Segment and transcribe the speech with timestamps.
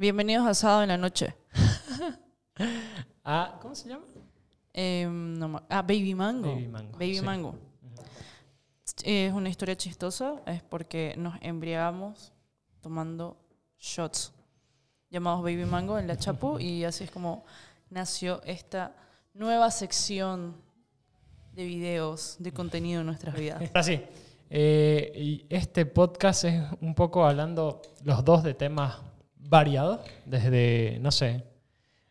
[0.00, 1.34] Bienvenidos a sábado en la noche.
[3.24, 4.04] Ah, ¿cómo se llama?
[4.72, 6.54] Em, no ah, Baby Mango.
[6.54, 7.24] Baby Mango, Baby sí.
[7.24, 7.54] Mango.
[9.02, 12.32] Es una historia chistosa, es porque nos embriagamos
[12.80, 13.36] tomando
[13.78, 14.32] shots
[15.10, 17.44] llamados Baby Mango en la Chapu y así es como
[17.90, 18.94] nació esta
[19.34, 20.56] nueva sección
[21.52, 23.62] de videos, de contenido en nuestras vidas.
[23.74, 24.00] Así.
[24.48, 29.07] Eh, y este podcast es un poco hablando los dos de temas
[29.48, 31.44] variados, desde, no sé,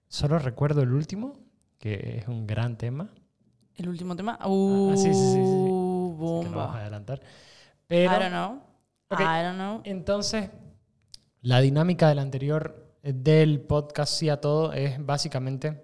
[0.08, 1.40] solo recuerdo el último,
[1.78, 3.10] que es un gran tema.
[3.76, 4.40] El último tema.
[4.46, 5.78] Uh, Ah, sí, sí, sí, sí, así que no
[6.18, 6.82] vamos a bomba.
[6.82, 7.20] adelantar.
[7.20, 7.24] I
[7.88, 8.62] Pero, don't know.
[9.10, 9.20] Ok.
[9.22, 9.82] I don't know.
[9.84, 10.50] entonces,
[11.42, 15.84] la dinámica del anterior, eh, del podcast Sí a Todo, es básicamente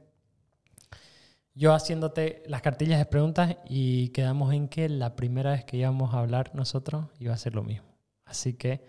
[1.56, 6.14] yo haciéndote las cartillas de preguntas y quedamos en que la primera vez que íbamos
[6.16, 7.88] a hablar nosotros iba a ser lo mismo.
[8.26, 8.84] Así que,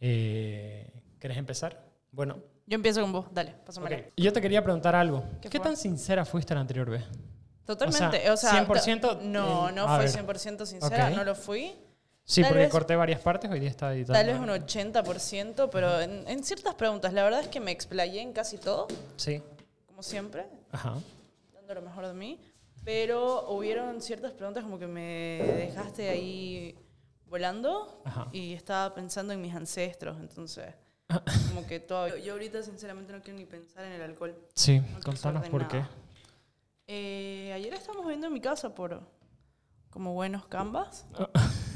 [0.00, 1.88] eh, ¿querés empezar?
[2.12, 3.64] Bueno, Yo empiezo con vos, dale, ok.
[3.66, 4.04] pásamela.
[4.16, 5.24] yo te quería preguntar algo.
[5.40, 7.04] ¿Qué ¿Qué, tan sincera fuiste la anterior vez?
[7.64, 8.28] Totalmente.
[8.30, 10.08] O sea, 100%, ta- no, eh, no a fue ver.
[10.26, 11.14] 100% sincera, Ok.
[11.16, 11.74] no lo fui.
[12.24, 14.12] Sí, Tal porque vez- corté varias partes, hoy día estaba editando.
[14.18, 17.12] Tal vez un 80%, pero en, en ciertas preguntas.
[17.12, 18.86] La verdad es que me explayé en casi todo,
[19.16, 19.42] Sí,
[19.86, 20.94] como siempre, ajá.
[21.54, 22.38] dando lo mejor de mí.
[22.84, 26.74] Pero hubieron ciertas preguntas como que me dejaste ahí
[27.26, 28.28] volando Ajá.
[28.32, 30.16] y estaba pensando en mis ancestros.
[30.18, 30.66] Entonces,
[31.48, 32.16] como que todo.
[32.16, 34.34] Yo ahorita, sinceramente, no quiero ni pensar en el alcohol.
[34.54, 35.82] Sí, quiero contanos por qué.
[36.86, 39.00] Eh, ayer estábamos viendo en mi casa por
[39.90, 41.06] como buenos canvas.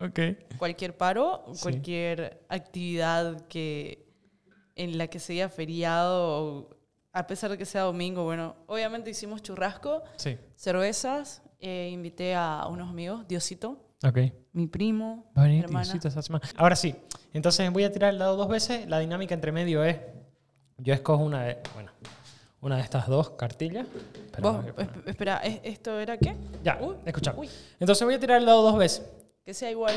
[0.00, 0.18] Ok.
[0.58, 1.62] cualquier paro, Sí.
[1.62, 4.12] cualquier actividad que
[4.74, 6.76] en la que sea feriado,
[7.12, 12.66] a pesar de que sea domingo, bueno, obviamente hicimos churrasco, Sí, cervezas, eh, invité a
[12.68, 14.18] unos amigos, Diosito, ok.
[14.52, 15.84] mi primo, Va a mi venir hermana.
[15.84, 16.46] Diosito esta semana.
[16.56, 16.94] Ahora sí,
[17.32, 18.86] entonces voy a tirar el dado dos veces.
[18.88, 19.98] La dinámica entre medio es,
[20.78, 21.90] yo escojo una de, bueno,
[22.60, 23.86] una de estas dos cartillas.
[24.26, 24.64] Espera, Vos,
[25.06, 26.36] espera, ¿es- ¿esto era qué?
[26.62, 27.34] Ya, Uy, escucha.
[27.36, 27.48] uy.
[27.80, 29.02] Entonces voy a tirar el dado dos veces.
[29.44, 29.94] Que sea igual.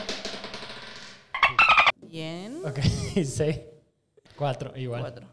[2.01, 2.61] Bien.
[2.65, 2.79] Ok,
[3.25, 3.59] seis,
[4.35, 5.01] cuatro, igual.
[5.01, 5.27] Cuatro.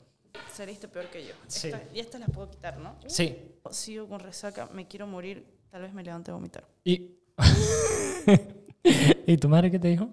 [0.53, 1.33] Saliste peor que yo.
[1.49, 1.69] Sí.
[1.69, 2.97] Esta- y estas las puedo quitar, ¿no?
[3.09, 3.37] Sí.
[3.71, 6.65] Sigo con resaca, me quiero morir, tal vez me levante a vomitar.
[6.85, 7.17] Y...
[9.27, 10.09] ¿Y tu madre qué te dijo?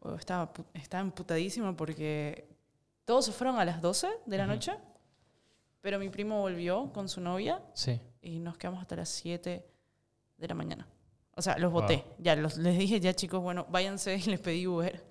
[0.00, 2.48] Oh, Estaba, estaba emputadísima porque
[3.04, 4.72] todos se fueron a las 12 de la noche,
[5.80, 8.00] pero mi primo volvió con su novia Sí.
[8.22, 9.64] y nos quedamos hasta las 7
[10.36, 10.86] de la mañana.
[11.36, 11.82] O sea, los Wow.
[11.82, 12.04] boté.
[12.18, 15.04] Ya los, les dije, ya chicos, bueno, váyanse y les pedí Uber.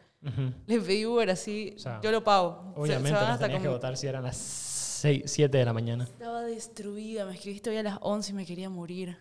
[0.65, 2.73] Les pedí Uber así, O sea, yo lo pago.
[2.75, 5.63] Se- Obviamente se van las hasta tenías que votar si eran las seis, siete de
[5.65, 6.03] la mañana.
[6.05, 9.17] Estaba destruida, me escribiste hoy a las 11 y me quería morir.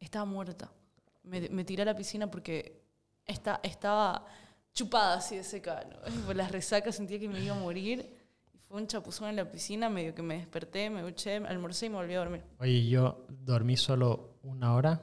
[0.00, 0.72] Estaba muerta.
[1.22, 2.81] Me, me tiré a la piscina porque
[3.32, 4.24] esta- estaba
[4.72, 5.84] chupada así de seca.
[5.88, 5.96] ¿no?
[6.26, 8.18] Por las resacas sentía que me iba a morir.
[8.68, 11.96] Fue un chapuzón en la piscina, medio que me desperté, me duché, almorcé y me
[11.96, 12.42] volví a dormir.
[12.58, 15.02] Oye, yo dormí solo una hora,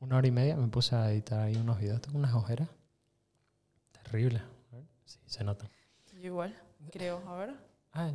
[0.00, 2.68] una hora y media, me puse a editar ahí unos videos, tengo unas ojeras.
[4.02, 4.42] Terrible.
[5.04, 5.68] Sí, se nota.
[6.12, 6.54] Yo igual,
[6.90, 7.22] creo.
[7.28, 7.54] A ver.
[7.92, 8.10] Ah,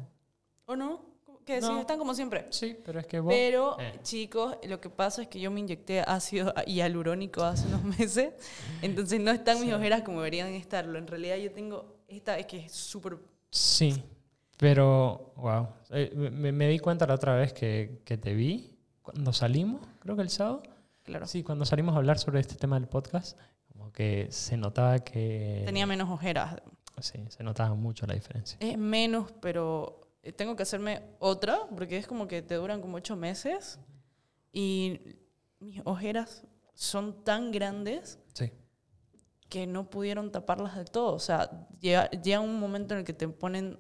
[0.65, 1.01] ¿O no?
[1.49, 1.67] ¿Qué decís?
[1.69, 1.79] No.
[1.81, 2.45] Están como siempre.
[2.51, 3.33] sí, pero es que vos...
[3.33, 3.99] Pero, Eh.
[4.03, 8.33] chicos, lo que pasa es que yo me inyecté ácido hialurónico hace unos meses.
[8.83, 9.73] Entonces no están mis Sí.
[9.73, 10.99] ojeras como deberían estarlo.
[10.99, 13.17] En realidad yo tengo esta, es que es súper...
[13.49, 14.03] Sí,
[14.57, 15.69] pero, wow.
[15.89, 20.15] Eh, me, me di cuenta la otra vez que, que te vi cuando salimos, creo
[20.15, 20.61] que el sábado.
[21.01, 21.25] Claro.
[21.25, 23.39] Sí, cuando salimos a hablar sobre este tema del podcast,
[23.71, 25.63] como que se notaba que...
[25.65, 26.57] Tenía menos ojeras.
[26.99, 28.57] Sí, se notaba mucho la diferencia.
[28.59, 30.01] Es menos, pero
[30.35, 33.79] tengo que hacerme otra porque es como que te duran como ocho meses
[34.51, 34.99] y
[35.59, 36.43] mis ojeras
[36.73, 38.51] son tan grandes Sí.
[39.49, 41.13] que no pudieron taparlas del todo.
[41.13, 43.79] O sea, llega, llega un momento en el que te ponen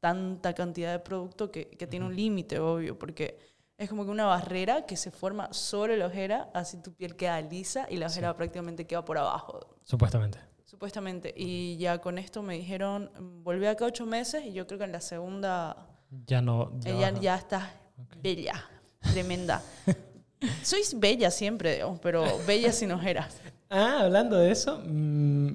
[0.00, 3.38] tanta cantidad de producto que, que tiene un límite, obvio, porque
[3.78, 7.40] es como que una barrera que se forma sobre la ojera, así tu piel queda
[7.40, 8.18] lisa y la Sí.
[8.18, 9.60] ojera prácticamente queda por abajo.
[9.84, 10.38] Supuestamente.
[10.72, 11.34] Supuestamente.
[11.36, 13.10] Y ya con esto me dijeron,
[13.44, 15.86] volví acá ocho meses y yo creo que en la segunda
[16.26, 16.72] Ya no...
[16.80, 17.20] ya ella baja.
[17.22, 17.70] ya está
[18.22, 18.54] bella,
[19.12, 19.62] tremenda.
[20.62, 23.38] Sois bella siempre, digamos, pero bella sin ojeras.
[23.74, 25.48] Ah, hablando de eso, mm,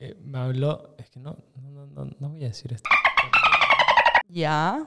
[0.00, 2.90] eh, me habló, es que no, no, no, no- no voy a decir esto,
[4.28, 4.86] Ya,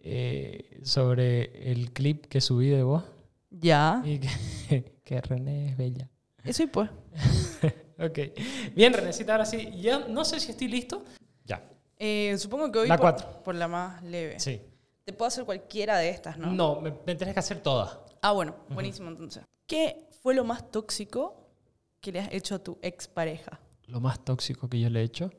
[0.00, 3.04] Eh, sobre el clip que subí de vos
[3.50, 4.02] ya.
[4.04, 4.28] y que,
[5.04, 6.10] que René es bella.
[6.44, 6.90] Eso y pues.
[7.98, 8.18] Ok,
[8.74, 11.04] bien Renécita, ahora sí, ya no sé si estoy listo.
[11.44, 11.62] Ya,
[11.98, 13.42] Eh, supongo que hoy La por, cuatro.
[13.42, 14.38] por la más leve.
[14.38, 14.60] sí.
[15.04, 16.52] Te puedo hacer cualquiera de estas, ¿no?
[16.52, 17.98] No, me, me tenés que hacer todas.
[18.20, 19.42] Ah, bueno, buenísimo entonces.
[19.66, 21.48] ¿Qué fue lo más tóxico
[22.02, 23.58] que le has hecho a tu expareja?
[23.86, 25.32] Lo más tóxico que yo le he hecho.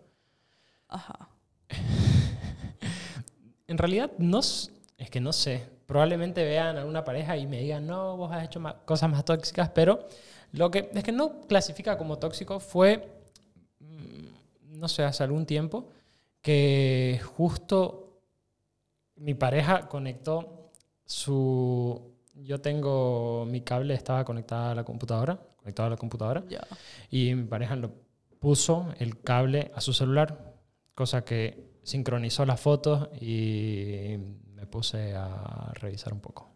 [0.88, 1.29] Ajá.
[3.67, 4.71] en realidad no es
[5.12, 5.67] que no sé.
[5.85, 9.69] Probablemente vean a una pareja y me digan, no, vos has hecho cosas más tóxicas,
[9.69, 10.07] pero
[10.54, 13.07] lo que es que no clasifica como tóxico fue,
[13.80, 15.88] mm, no sé, hace algún tiempo,
[16.42, 18.22] que justo
[19.16, 20.72] mi pareja conectó
[21.06, 22.13] su...
[22.36, 26.66] Yo tengo mi cable, estaba conectada a la computadora, conectado a la computadora, Ya.
[27.12, 27.92] y mi pareja lo
[28.40, 30.54] puso el cable a su celular,
[30.96, 34.16] cosa que sincronizó las fotos y
[34.54, 36.50] me puse a revisar un poco.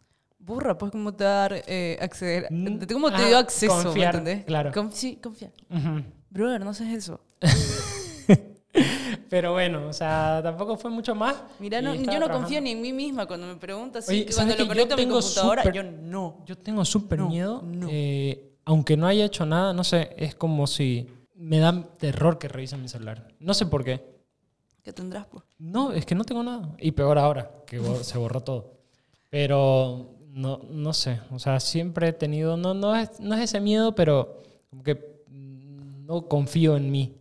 [0.46, 2.48] Burra, pues cómo te va a dar eh, acceder.
[2.52, 3.78] Mm, ¿Cómo te ajá, dio acceso?
[3.78, 4.46] ¿me confiar, entendés?
[4.46, 4.72] claro.
[4.74, 5.52] Conf- sí, confía.
[5.70, 6.04] Ujú.
[6.30, 7.22] Brother, no haces eso.
[9.30, 11.36] Pero bueno, o sea, tampoco fue mucho más.
[11.60, 12.40] Mira, no, yo no trabajando.
[12.40, 14.06] confío ni en mí misma cuando me preguntas.
[14.06, 16.44] ¿sabes cuando lo conecto a mi computadora, súper- yo no.
[16.46, 17.62] Yo tengo súper No, miedo.
[17.66, 17.88] no.
[17.90, 22.48] eh, aunque no haya hecho nada, no sé, es como si me da terror que
[22.48, 23.28] revisen mi celular.
[23.40, 24.04] No sé por qué.
[24.84, 25.44] ¿Qué tendrás, pues?
[25.58, 26.70] No, es que no tengo nada.
[26.80, 28.74] Y peor ahora, que se borró todo.
[29.30, 31.20] Pero no, no sé.
[31.32, 32.58] O sea, siempre he tenido.
[32.58, 34.96] No, no, es, no es ese miedo, pero como que
[35.28, 37.16] mm, no confío en mí.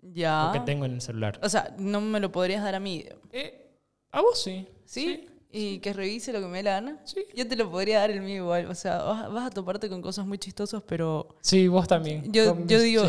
[0.00, 0.46] Ya.
[0.46, 1.38] Lo que tengo en el celular.
[1.42, 3.04] O sea, no me lo podrías dar a mí.
[3.32, 3.66] Eh,
[4.12, 4.66] a vos sí.
[4.84, 5.26] ¿Sí?
[5.50, 7.00] Y que revise lo que me dé la gana.
[7.04, 7.24] Sí.
[7.34, 8.66] Yo te lo podría dar el mío igual.
[8.66, 12.30] O sea, vas, vas a toparte con cosas muy chistosas, pero Sí, vos también.
[12.32, 13.02] yo, yo mis- digo,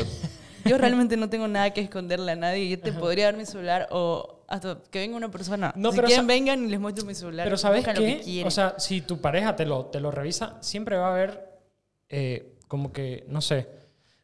[0.66, 2.68] yo realmente no tengo nada que esconderle a nadie.
[2.70, 5.72] Yo te podría dar mi celular o hasta que venga una persona.
[5.76, 7.46] No, si pero quieren, vengan y les muestro mi celular.
[7.46, 8.20] Pero ¿sabes lo que qué?
[8.24, 8.48] quieren.
[8.48, 11.50] O sea, si tu pareja te lo, te lo revisa, siempre va a haber
[12.10, 13.68] eh, como que, no sé,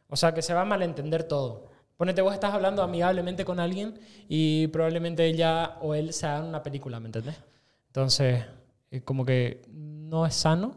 [0.08, 1.70] o sea, que se va a malentender todo.
[1.96, 6.62] Ponete, vos estás hablando amigablemente con alguien y probablemente ella o él se hagan una
[6.62, 7.36] película, ¿me entendés?
[7.86, 8.44] Entonces,
[8.90, 10.76] eh, como que no es sano,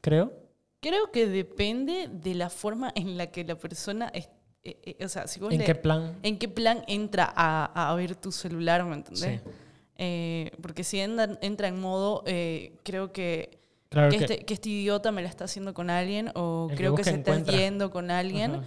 [0.00, 0.32] creo.
[0.80, 4.08] Creo que depende de la forma en la que la persona...
[4.14, 4.30] es-
[4.64, 6.18] eh, eh, o sea, si vos ¿En le- qué plan?
[6.22, 9.40] ¿En qué plan entra a, a ver tu celular, ¿me entendés?
[9.42, 9.50] Sí.
[9.96, 13.58] Eh, porque si entra, entra en modo, eh, creo que,
[13.88, 14.24] Claro que, que...
[14.24, 17.10] este, que este idiota me la está haciendo con alguien o que creo que busca
[17.12, 17.56] se está encuentra.
[17.56, 18.62] yendo con alguien.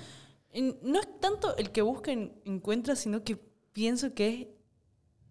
[0.82, 3.38] No es tanto el que busca en- encuentra, sino que
[3.72, 4.48] pienso que es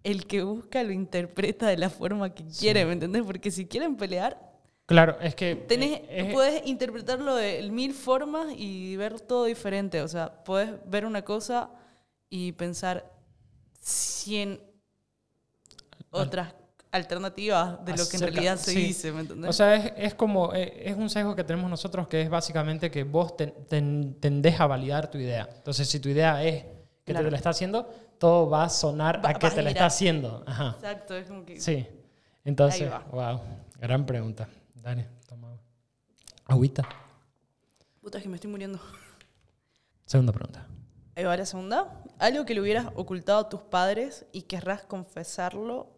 [0.02, 3.22] el que busca lo interpreta de la forma que quiere, ¿me entendés?
[3.22, 4.49] Porque si quieren pelear,
[4.90, 5.54] Claro, es que...
[5.54, 10.02] tenés, es- puedes interpretarlo de mil formas y ver todo diferente.
[10.02, 11.70] O sea, puedes ver una cosa
[12.28, 13.08] y pensar
[13.80, 14.60] cien
[16.10, 16.52] otras
[16.92, 18.80] alternativas de lo que en realidad se sí.
[18.82, 19.48] dice, ¿me entendés?
[19.48, 22.90] O sea, es, es como, eh, es un sesgo que tenemos nosotros que es básicamente
[22.90, 25.48] que vos ten- ten- tendés a validar tu idea.
[25.56, 26.64] Entonces, si tu idea es
[27.04, 27.26] que Claro.
[27.26, 27.88] te la está haciendo,
[28.18, 30.42] todo va a sonar Va- a que a te la está haciendo.
[30.46, 30.74] Ajá.
[30.80, 31.60] Exacto, es como que...
[31.60, 31.86] Sí.
[32.44, 33.40] Entonces, wow,
[33.80, 34.48] gran pregunta.
[34.82, 35.60] Dale, toma agua.
[36.46, 36.88] Agüita.
[38.00, 38.80] Puta, es que me estoy muriendo.
[40.06, 40.66] Segunda pregunta.
[41.14, 42.02] Ahí va la segunda.
[42.18, 45.88] Algo que le hubieras ocultado a tus padres y querrás confesarlo,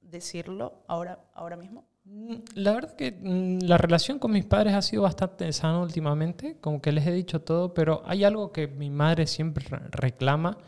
[0.00, 1.86] decirlo ahora, ahora mismo.
[2.04, 6.58] Mm, La verdad que mm, la relación con mis padres ha sido bastante sana últimamente,
[6.60, 10.58] como que les he dicho todo, pero hay algo que mi madre siempre re- reclama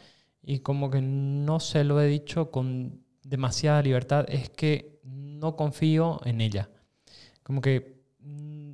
[0.43, 6.21] y como que no se lo he dicho con demasiada libertad, es que no confío
[6.25, 6.69] en ella.
[7.45, 8.73] Como que, mm,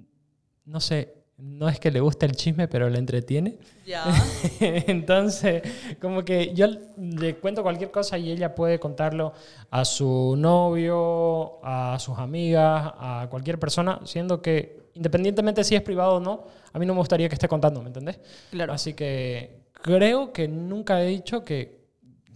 [0.64, 3.58] no sé, no es que le guste el chisme, pero le entretiene.
[3.86, 4.04] Ya.
[4.60, 5.62] Entonces,
[6.00, 9.32] como que yo le cuento cualquier cosa y ella puede contarlo
[9.70, 16.16] a su novio, a sus amigas, a cualquier persona, siendo que independientemente si es privado
[16.16, 18.20] o no, a mí no me gustaría que esté contando, ¿me entendés?
[18.50, 18.72] claro.
[18.72, 21.79] Así que creo que nunca he dicho que,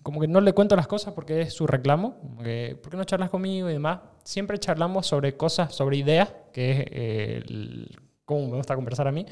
[0.05, 2.97] como que no le cuento las cosas porque es su reclamo, como que, ¿por qué
[2.97, 3.99] no charlas conmigo y demás?
[4.23, 9.13] Siempre charlamos sobre cosas, sobre ideas, que es eh, el- cómo me gusta conversar a
[9.13, 9.27] mí,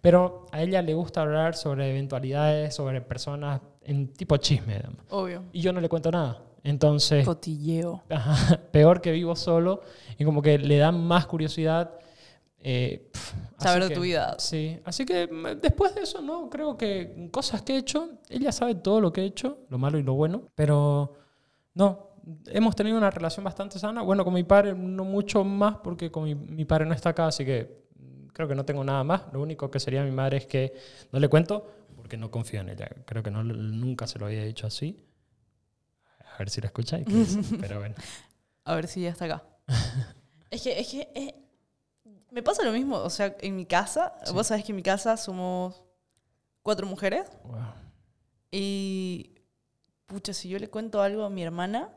[0.00, 5.00] pero a ella le gusta hablar sobre eventualidades, sobre personas en tipo chisme, digamos.
[5.10, 5.42] Obvio.
[5.52, 6.42] y yo no le cuento nada.
[6.62, 8.02] Entonces, Cotilleo.
[8.10, 9.80] Ajá, peor que vivo solo
[10.18, 11.92] y como que le da más curiosidad
[12.62, 14.36] eh, pf, Saber de tu vida.
[14.38, 18.52] Sí, así que mm, después de eso, no, creo que cosas que he hecho, ella
[18.52, 21.14] sabe todo lo que he hecho, lo malo y lo bueno, pero
[21.74, 22.10] no,
[22.46, 24.02] hemos tenido una relación bastante sana.
[24.02, 27.26] Bueno, con mi padre no mucho más porque con mi, mi padre no está acá,
[27.26, 29.22] así que mm, creo que no tengo nada más.
[29.32, 30.72] Lo único que sería mi madre es que
[31.12, 32.88] no le cuento porque no confío en ella.
[33.04, 35.04] Creo que no, nunca se lo había dicho así.
[36.34, 37.04] A ver si qué dice,
[37.60, 37.94] pero bueno.
[38.64, 39.44] A ver si ya está acá.
[40.50, 41.34] es que, es que eh,
[42.30, 42.96] me pasa lo mismo.
[42.98, 44.32] O sea, en mi casa, Sí.
[44.32, 45.82] vos sabés que en mi casa somos
[46.62, 47.28] cuatro mujeres.
[47.44, 47.58] Wow.
[48.50, 49.34] Y.
[50.06, 51.92] Pucha, si yo le cuento algo a mi hermana,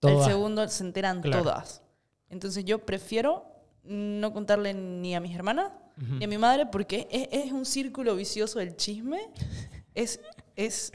[0.00, 0.26] Todas.
[0.26, 1.42] el segundo se enteran Claro.
[1.44, 1.82] todas.
[2.28, 3.46] Entonces yo prefiero
[3.84, 5.70] no contarle ni a mis hermanas
[6.02, 6.14] Ujú.
[6.16, 9.20] ni a mi madre porque es, es un círculo vicioso del chisme.
[9.94, 10.20] Es,
[10.54, 10.92] es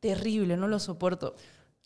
[0.00, 1.34] terrible, no lo soporto.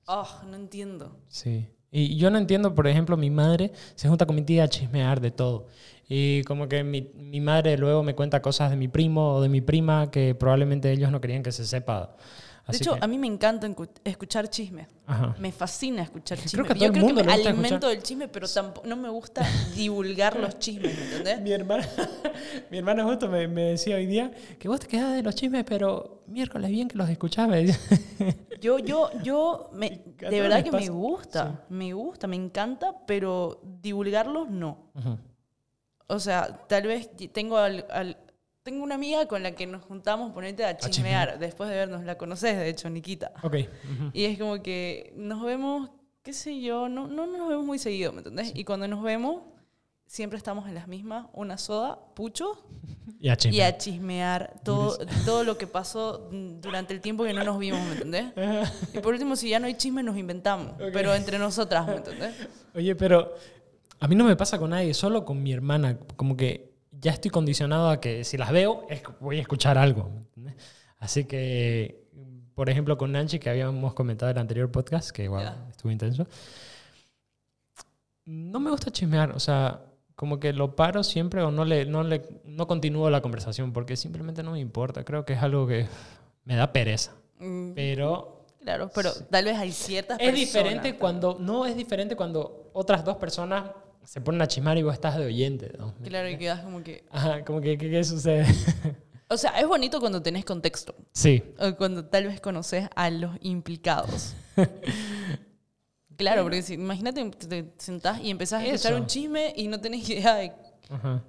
[0.07, 1.19] Oh, no entiendo.
[1.29, 1.69] Sí.
[1.97, 5.21] Y yo no entiendo, por ejemplo, mi madre se junta con mi tía a chismear
[5.21, 5.69] de todo.
[6.09, 9.49] Y como que mi, mi madre luego me cuenta cosas de mi primo o de
[9.49, 12.17] mi prima que probablemente ellos no querían que se sepa.
[12.67, 13.69] De hecho, que- a mí me encanta
[14.05, 14.87] escuchar chisme.
[15.07, 15.35] Ajá.
[15.39, 16.63] Me fascina escuchar Creo chisme.
[16.63, 17.91] que todo Yo el creo que mundo me alimento escuchar.
[17.91, 21.41] del chisme, pero tampoco no me gusta divulgar los chismes, ¿me entendés?
[21.43, 21.87] Mi hermana,
[22.71, 25.65] mi hermana justo me, me decía hoy día que vos te quedás de los chismes,
[25.65, 27.79] pero miércoles bien que los decía.
[28.63, 34.49] Yo, yo, yo, me, de verdad que me gusta, me gusta, me encanta, pero divulgarlos
[34.49, 34.91] no.
[36.07, 38.17] O sea, tal vez tengo al, al-
[38.65, 40.93] tengo una amiga con la que nos juntamos ponete a chismear.
[41.29, 43.33] chismear, después de vernos, la conoces de hecho, Nikita.
[43.43, 43.57] Ok.
[44.13, 45.91] Y es como que nos vemos,
[46.23, 48.53] qué sé yo, no, no nos vemos muy seguido, ¿me entendés?
[48.55, 49.43] Y cuando nos vemos,
[50.07, 52.65] siempre estamos en las mismas, una soda, pucho,
[53.21, 53.57] Y a chisme.
[53.59, 57.85] y a chismear todo, todo lo que pasó durante el tiempo que no nos vimos,
[57.87, 58.27] ¿me entendés?
[58.95, 62.35] Y por último, si ya no hay chisme, nos inventamos, pero entre nosotras, ¿me entendés?
[62.75, 63.35] Oye, pero
[64.01, 65.99] a mí no me pasa con nadie, solo con mi hermana.
[66.17, 66.74] Como que
[67.05, 70.11] ya estoy condicionado a que si las veo, es- voy a escuchar algo.
[70.99, 72.09] Así que,
[72.55, 75.67] por ejemplo, con Nanchi, que habíamos comentado en el anterior podcast, que igual Ya.
[75.71, 76.27] estuvo intenso,
[78.25, 79.33] no me gusta chismear.
[79.33, 79.83] O sea,
[80.17, 83.97] como que lo paro siempre o no, le, no, le, no continúo la conversación porque
[83.97, 85.05] simplemente no me importa.
[85.05, 85.87] Creo que es algo que
[86.45, 87.13] me da pereza.
[87.39, 88.31] Mm, Pero
[88.61, 90.97] Claro, pero tal vez hay ciertas es personas diferente también.
[90.99, 91.37] cuando.
[91.39, 93.65] No, es diferente cuando otras dos personas
[94.05, 95.73] se ponen a chismar y vos estás de oyente.
[95.79, 95.95] ¿no?
[96.03, 97.05] Claro, y quedas como que...
[97.11, 98.47] Ajá, como que, ¿qué, sucede?
[99.27, 100.95] O sea, es bonito cuando tenés contexto.
[101.13, 101.43] sí.
[101.59, 104.35] O cuando tal vez conoces a los implicados.
[106.17, 110.09] Claro, porque si, imagínate, te sentás y empezás a escuchar un chisme y no tenés
[110.09, 110.53] idea de,
[110.89, 111.25] Ajá.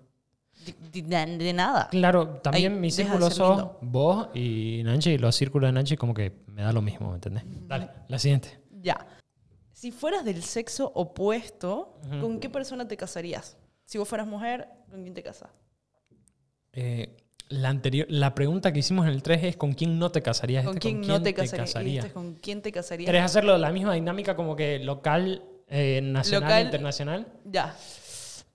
[0.91, 1.87] de- de- de nada.
[1.89, 3.77] Claro, también Ahí mi deja de círculo ser sos lindo.
[3.81, 7.15] vos y Nanchi, y los círculos de Nanchi como que me da lo mismo, ¿me
[7.15, 7.43] entendés?
[7.67, 8.59] Dale, la siguiente.
[8.81, 9.07] Ya.
[9.75, 13.57] Si fueras del sexo opuesto, ¿con qué persona te casarías?
[13.83, 15.49] Si vos fueras mujer, ¿con quién te casas?
[16.71, 17.17] Eh,
[17.49, 20.63] la, anterior, la pregunta que hicimos en el 3 es ¿con quién no te casarías?
[20.63, 22.05] ¿Con Este, quién no te casarías?
[22.05, 23.05] Este es ¿Con quién te casarías?
[23.05, 26.65] ¿Querés hacerlo la misma dinámica como que local, eh, nacional Local.
[26.67, 27.27] internacional?
[27.43, 27.75] Ya.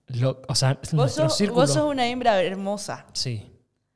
[0.06, 3.06] Lo- o sea, Vos sos, vos sos una hembra hermosa.
[3.12, 3.49] Sí.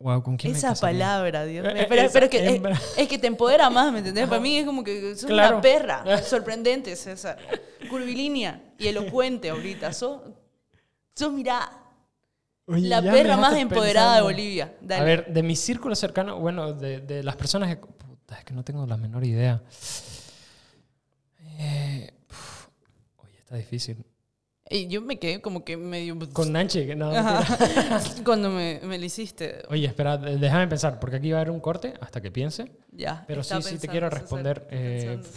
[0.05, 1.75] Wow, ¿con quién Esa palabra, Dios mío.
[1.75, 2.79] Eh, Pero, que, es, hembra.
[2.95, 4.29] es que te empodera más, ¿me entendés?
[4.29, 5.55] Para mí es como que sos Claro.
[5.55, 6.23] una perra.
[6.23, 7.39] Sorprendente, César.
[7.89, 9.95] Curvilínea y elocuente ahorita.
[9.95, 10.21] Sos,
[11.15, 11.73] sos mirá,
[12.67, 14.23] Oye, la perra más empoderada de.
[14.23, 14.75] Bolivia.
[14.83, 15.01] Dale.
[15.01, 17.77] A ver, de mi círculo cercano, bueno, de, de las personas que...
[17.77, 19.63] Puta, es que no tengo la menor idea.
[21.59, 22.13] Eh,
[23.23, 24.05] oye, está difícil.
[24.71, 26.19] Y yo me quedé como que medio...
[26.33, 27.13] Con Nanchi, que no...
[28.25, 29.63] Cuando me, me lo hiciste.
[29.69, 32.73] Oye, espera, déjame pensar, porque aquí va a haber un corte hasta que piense.
[32.91, 33.25] Ya.
[33.27, 34.67] Pero sí, estaba sí te pensando, quiero responder.
[34.71, 35.29] eh, pensando.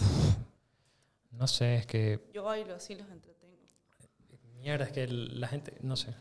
[1.31, 2.21] no sé, es que...
[2.33, 3.57] Yo bailo así, los entretengo.
[4.61, 6.13] Mierda, es que la gente, no sé.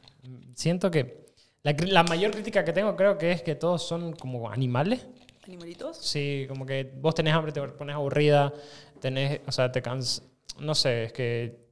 [0.55, 1.27] Siento que
[1.63, 5.07] la, la mayor crítica que tengo creo que es que todos son como animales.
[5.45, 5.97] ¿Animalitos?
[5.99, 8.53] Sí, como que vos tenés hambre, te pones aburrida,
[9.01, 10.23] tenés, o sea, te cansas.
[10.59, 11.66] No sé, es que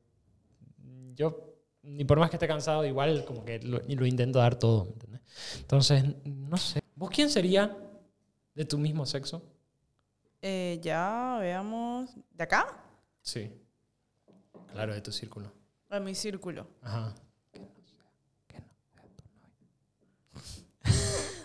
[1.14, 4.84] yo, ni por más que esté cansado, igual como que lo, lo intento dar todo.
[4.84, 5.20] ¿me entendés?
[5.60, 6.80] Entonces, no sé.
[6.94, 7.76] ¿Vos quién sería
[8.54, 9.42] de tu mismo sexo?
[10.42, 12.10] Eh, ya, veamos.
[12.30, 12.66] ¿De acá?
[13.20, 13.50] Sí.
[14.72, 15.52] Claro, de tu círculo.
[15.88, 16.66] A mi círculo.
[16.82, 17.14] Ajá.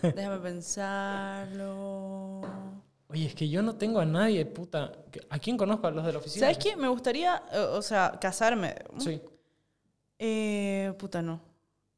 [0.02, 2.40] Déjame pensarlo.
[3.08, 4.92] Oye, es que yo no tengo a nadie, puta.
[5.28, 5.86] ¿A quién conozco?
[5.86, 6.46] ¿A los de la oficina?
[6.46, 6.76] ¿Sabes qué?
[6.76, 8.74] Me gustaría, eh, o sea, casarme.
[8.98, 9.20] Sí.
[10.22, 11.40] Eh, puta, no.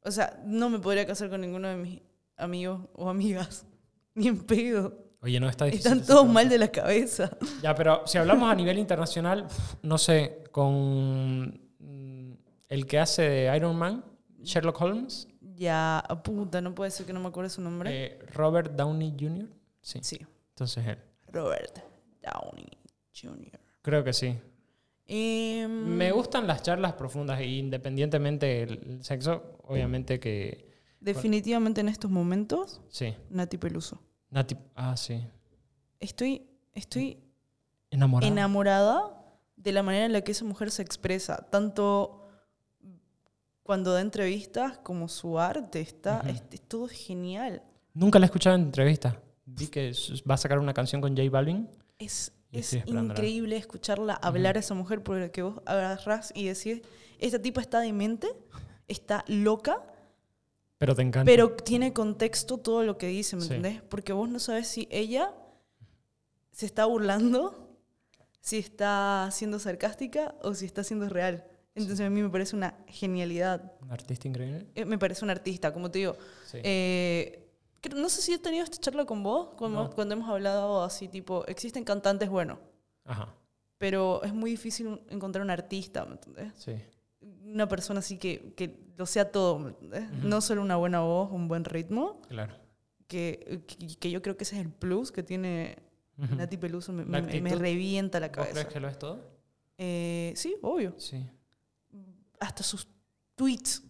[0.01, 2.01] O sea, no me podría casar con ninguno de mis
[2.37, 3.65] amigos o amigas.
[4.15, 4.97] Ni en pedo.
[5.21, 5.91] Oye, no está difícil.
[5.91, 7.29] Están todos mal de la cabeza.
[7.61, 9.47] Ya, pero si hablamos a nivel internacional,
[9.81, 12.33] no sé, con mm,
[12.69, 14.03] el que hace de Iron Man,
[14.41, 17.89] Sherlock Holmes, Ya, puta, no puede ser que no me acuerde su nombre.
[18.05, 19.49] eh, Robert Downey Jr.
[19.81, 19.99] Sí.
[20.01, 20.97] Sí, Entonces él.
[21.31, 21.77] Robert
[22.21, 22.67] Downey
[23.13, 23.59] Jr.
[23.81, 24.37] Creo que sí.
[25.07, 32.09] Em, Me gustan las charlas profundas e independientemente del sexo, obviamente que definitivamente en estos
[32.09, 33.13] momentos, sí.
[33.29, 33.99] Nati Peluso.
[34.29, 35.21] Nati, ah, sí.
[35.99, 37.19] Estoy, estoy
[37.91, 38.31] Enamorada.
[38.31, 39.19] enamorada
[39.57, 42.19] de la manera en la que esa mujer se expresa, tanto
[43.61, 46.29] cuando da entrevistas como su arte, está, Ujú.
[46.29, 47.61] es, es todo genial.
[47.93, 49.21] Nunca la he escuchado en entrevista.
[49.45, 49.91] Vi que
[50.29, 51.69] va a sacar una canción con J Balvin.
[51.99, 56.81] Es, Y es increíble escucharla hablar a esa mujer porque vos agarrás y decís,
[57.19, 58.27] esta tipa está demente,
[58.87, 59.83] está loca,
[60.77, 61.25] Pero te encanta.
[61.29, 63.47] pero tiene contexto todo lo que dice, ¿me Sí.
[63.53, 63.81] entendés?
[63.81, 65.33] Porque vos no sabes si ella
[66.51, 67.75] se está burlando,
[68.39, 71.45] si está siendo sarcástica o si está siendo real.
[71.75, 73.71] Entonces a mí me parece una genialidad.
[73.81, 74.67] Un artista increíble.
[74.75, 76.15] Eh, Me parece un artista, como te digo.
[76.45, 76.59] Sí.
[76.63, 77.42] Eh,
[77.89, 79.89] no sé si he tenido esta charla con vos, cuando, No.
[79.91, 82.59] cuando hemos hablado así, tipo, existen cantantes buenos,
[83.05, 83.33] Ajá.
[83.77, 86.53] pero es muy difícil encontrar un artista, ¿me entendés?
[86.57, 86.73] Sí.
[87.45, 90.09] Una persona así que, que lo sea todo, ¿me entendés?
[90.23, 92.53] No solo una buena voz, un buen ritmo, Claro.
[93.07, 95.77] que, que, que yo creo que ese es el plus que tiene
[96.17, 96.35] Ujú.
[96.35, 98.53] Nati Peluso, me, La me- revienta la ¿Vos cabeza.
[98.53, 99.31] crees que lo es todo?
[99.77, 100.93] Eh, sí, obvio.
[100.99, 101.25] Sí.
[102.39, 102.87] Hasta sus
[103.35, 103.81] tweets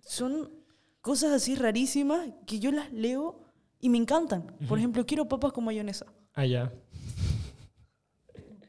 [0.00, 0.50] son
[1.02, 3.38] cosas así rarísimas que yo las leo
[3.80, 4.46] y me encantan.
[4.68, 6.06] Por ejemplo, quiero papas con mayonesa.
[6.32, 6.72] Ah, ya.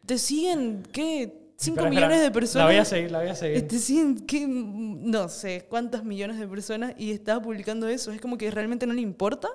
[0.05, 1.39] Te siguen, ¿qué?
[1.55, 2.23] 5 Espera, millones espera.
[2.23, 2.65] de personas.
[2.65, 3.67] La voy a seguir, la voy a seguir.
[3.67, 4.45] Te siguen, ¿qué?
[4.47, 8.11] No sé, cuántas millones de personas y estás publicando eso.
[8.11, 9.47] Es como que realmente no le importa.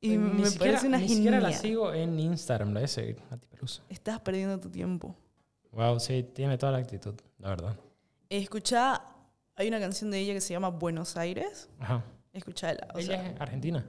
[0.00, 2.88] Y Ni me siquiera- parece una Ni siquiera la sigo en Instagram, la voy a
[2.88, 3.16] seguir.
[3.30, 3.82] Nati Peluso.
[3.88, 5.16] Estás perdiendo tu tiempo.
[5.72, 7.76] Wow, sí, tiene toda la actitud, la verdad.
[8.28, 9.02] Escucha,
[9.56, 11.68] hay una canción de ella que se llama Buenos Aires.
[11.78, 12.04] Ajá.
[12.32, 12.88] Escuchala.
[12.94, 13.86] O Ella sea, es argentina.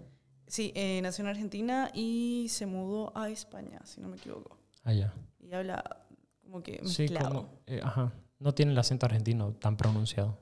[0.47, 4.57] sí, eh, nació en Argentina y se mudó a España, si no me equivoco.
[4.83, 5.13] Ah, ya.
[5.39, 6.05] Y habla
[6.41, 7.29] como que Sí, mezclado.
[7.29, 7.59] como.
[7.67, 8.13] eh, ajá.
[8.39, 10.37] No tiene el acento argentino tan pronunciado.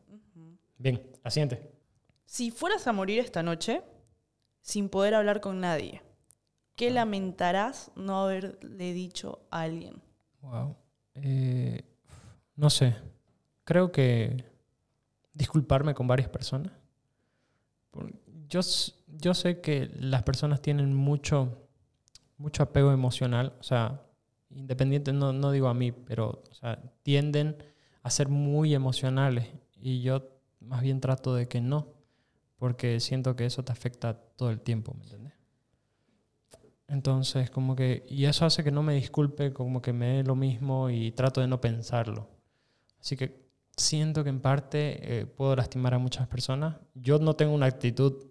[0.78, 1.72] Bien, la siguiente.
[2.26, 3.82] Si fueras a morir esta noche
[4.62, 6.02] sin poder hablar con nadie,
[6.76, 10.02] ¿qué lamentarás no haberle dicho a alguien?
[10.42, 10.76] Wow.
[11.16, 11.82] Eh,
[12.58, 12.96] no sé.
[13.64, 14.44] Creo que
[15.36, 16.72] disculparme con varias personas.
[18.50, 18.62] Yo,
[19.08, 21.68] yo sé que las personas tienen mucho,
[22.38, 23.54] mucho apego emocional.
[23.60, 24.02] O sea,
[24.50, 27.58] independiente, no, no digo a mí, pero o sea, tienden
[28.02, 29.48] a ser muy emocionales.
[29.76, 30.28] Y yo
[30.62, 31.94] más bien trato de que no.
[32.58, 35.34] Porque siento que eso te afecta todo el tiempo, ¿me entiendes?
[36.88, 40.36] Entonces, como que, y eso hace que no me disculpe, como que me dé lo
[40.36, 42.30] mismo y trato de no pensarlo.
[43.00, 43.45] Así que
[43.78, 46.78] siento que en parte eh, puedo lastimar a muchas personas.
[46.94, 48.26] Yo no tengo una actitud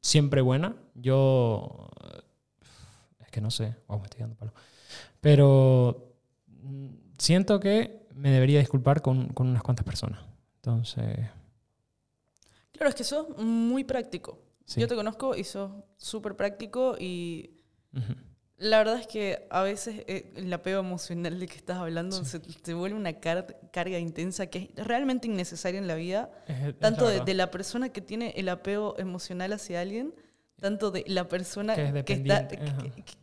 [0.00, 0.76] siempre buena.
[0.94, 2.20] Yo, eh,
[3.20, 4.52] es que no sé, wow, me estoy dando palo.
[5.20, 6.14] Pero
[6.46, 10.20] mm, siento que me debería disculpar con, con unas cuantas personas.
[10.56, 11.18] Entonces,
[12.72, 14.38] Claro, es que sos muy práctico.
[14.64, 14.80] sí.
[14.80, 17.50] Yo te conozco y sos súper práctico y
[17.94, 18.14] Ujú.
[18.60, 22.38] La verdad es que a veces eh, el apego emocional del que estás hablando se
[22.38, 26.78] te vuelve una car- carga intensa que es realmente innecesaria en la vida, Es- es
[26.78, 30.14] tanto la de, de la persona que tiene el apego emocional hacia alguien,
[30.60, 32.58] tanto de la persona Que es que, está, que-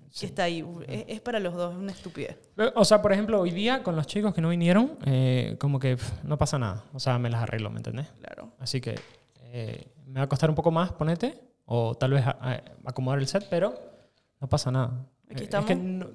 [0.10, 0.26] Sí.
[0.26, 0.66] está ahí.
[0.88, 2.38] Es, es para los dos, es una estupidez.
[2.74, 5.96] O sea, por ejemplo, hoy día con los chicos que no vinieron, eh, como que
[5.98, 6.84] pf, no pasa nada.
[6.94, 8.08] O sea, me las arreglo, ¿me entendés?
[8.20, 8.52] Claro.
[8.58, 8.96] Así que
[9.44, 13.20] eh, me va a costar un poco más, ponete, o tal vez a- a- acomodar
[13.20, 13.76] el set, pero
[14.42, 15.06] no pasa nada.
[15.30, 15.68] Aquí Eh, es estamos.
[15.68, 16.08] que no-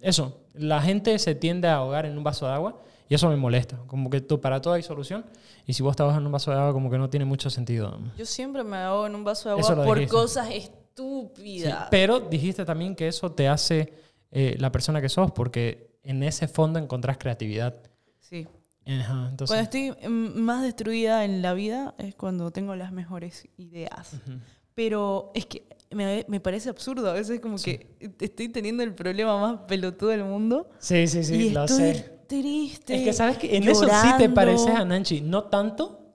[0.00, 3.36] eso, la gente se tiende a ahogar en un vaso de agua y eso me
[3.36, 3.76] molesta.
[3.86, 5.24] Como que tú, para todo hay solución
[5.66, 7.50] y si vos te ahogas en un vaso de agua, como que no tiene mucho
[7.50, 7.98] sentido.
[8.16, 10.14] Yo siempre me ahogo en un vaso de agua por dijiste.
[10.16, 11.88] cosas Sí, estúpidas.
[11.90, 13.92] pero dijiste también que eso te hace
[14.32, 17.74] eh, la persona que sos, porque en ese fondo encontrás creatividad.
[18.20, 18.46] Sí.
[18.86, 23.48] Ajá, entonces, Cuando estoy mm, más destruida en la vida es cuando tengo las mejores
[23.56, 24.14] ideas.
[24.14, 24.38] Ujú.
[24.74, 27.10] Pero es que me, me parece absurdo.
[27.10, 27.88] A veces como que
[28.20, 30.70] estoy teniendo el problema más pelotudo del mundo.
[30.78, 32.20] Sí, sí, sí, y lo estoy sé.
[32.26, 32.96] triste.
[32.96, 35.20] Es que sabes que en eso sí te pareces a Nanchi.
[35.20, 36.14] No tanto,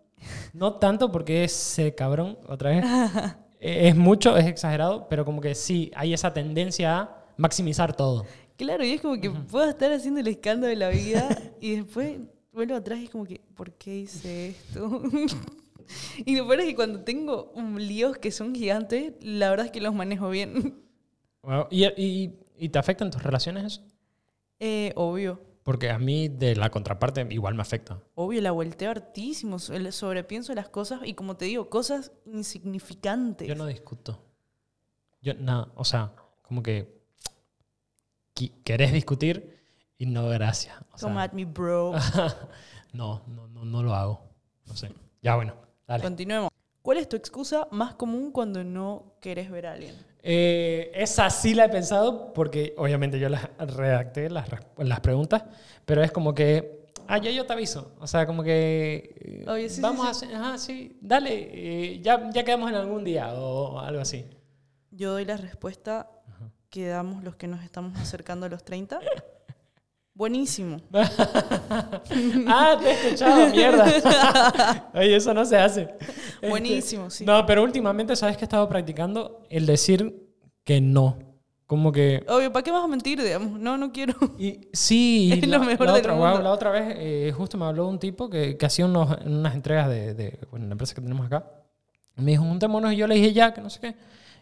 [0.53, 2.85] no tanto porque es eh, cabrón, otra vez.
[3.61, 8.23] Eh, es mucho, es exagerado, pero como que sí, hay esa tendencia a maximizar todo.
[8.57, 12.19] Claro, y es como que puedo estar haciendo el escándalo de la vida y después
[12.53, 15.01] vuelvo atrás y es como que, ¿por qué hice esto?
[16.25, 19.81] y lo peor es que cuando tengo líos que son gigantes, la verdad es que
[19.81, 20.83] los manejo bien.
[21.41, 21.67] Wow.
[21.69, 23.81] ¿Y, y, y te afectan tus relaciones eso?
[24.59, 25.41] Eh, obvio.
[25.63, 27.99] Porque a mí de la contraparte igual me afecta.
[28.13, 33.47] Obvio, la volteo hartísimo, sobrepienso las cosas y como te digo, cosas insignificantes.
[33.47, 34.23] Yo no discuto.
[35.21, 37.01] Yo nada, o sea, como que
[38.35, 39.57] qui- querés discutir
[39.97, 40.75] y no gracias.
[40.91, 41.93] O sea, Come at me, bro.
[42.93, 44.21] no, no, no, no lo hago.
[44.67, 44.91] No sé.
[45.23, 45.55] Ya bueno,
[45.87, 46.03] dale.
[46.03, 46.51] Continuemos.
[46.81, 49.95] ¿Cuál es tu excusa más común cuando no querés ver a alguien?
[50.21, 55.43] Eh, esa sí la he pensado porque obviamente yo las redacté, las, las preguntas,
[55.83, 57.93] pero es como que, ah, ya yo te aviso.
[57.99, 60.07] O sea, como que eh, Oye, sí, sí, vamos sí.
[60.07, 64.25] a hacer, ajá, sí, dale, eh, ya, ya quedamos en algún día o algo así.
[64.91, 66.09] Yo doy la respuesta
[66.69, 68.99] que damos los que nos estamos acercando a los 30.
[70.15, 70.77] Buenísimo.
[72.47, 74.89] ah, te he escuchado, mierda.
[74.93, 75.89] Oye, eso no se hace.
[76.41, 77.25] Buenísimo, sí.
[77.25, 79.45] No, pero últimamente, ¿sabes que he estado practicando?
[79.49, 80.25] El decir
[80.63, 81.19] que no.
[81.67, 82.23] Como que...
[82.29, 83.59] Obvio, ¿para qué vas a mentir, digamos?
[83.59, 84.13] No, no quiero.
[84.39, 86.41] Y, sí, Es la, lo mejor la del otra, mundo.
[86.41, 89.89] la otra vez eh, justo me habló un tipo que, que hacía unos, unas entregas
[89.89, 91.45] de, de bueno, la empresa que tenemos acá.
[92.15, 93.95] Me dijo, juntémonos y yo le dije ya, que no sé qué.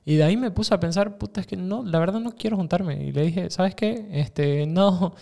[0.05, 2.57] Y de ahí me puse a pensar, puta, es que no, la verdad no quiero
[2.57, 3.03] juntarme.
[3.03, 4.05] Y le dije, ¿sabes qué?
[4.11, 5.15] Este, no,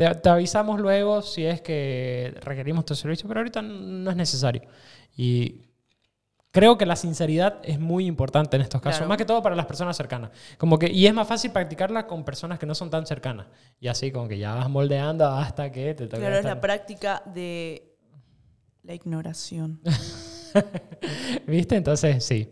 [0.00, 4.62] te, te avisamos luego si es que requerimos tu servicio, pero ahorita no es necesario.
[5.14, 5.60] Y
[6.50, 9.10] creo que la sinceridad es muy importante en estos casos, Claro.
[9.10, 10.30] más que todo para las personas cercanas.
[10.56, 13.48] Como que, y es más fácil practicarla con personas que no son tan cercanas.
[13.78, 17.94] Y así como que ya vas moldeando hasta que te Claro, es la práctica de
[18.82, 19.82] la ignoración.
[21.46, 21.76] ¿Viste?
[21.76, 22.48] Entonces, sí.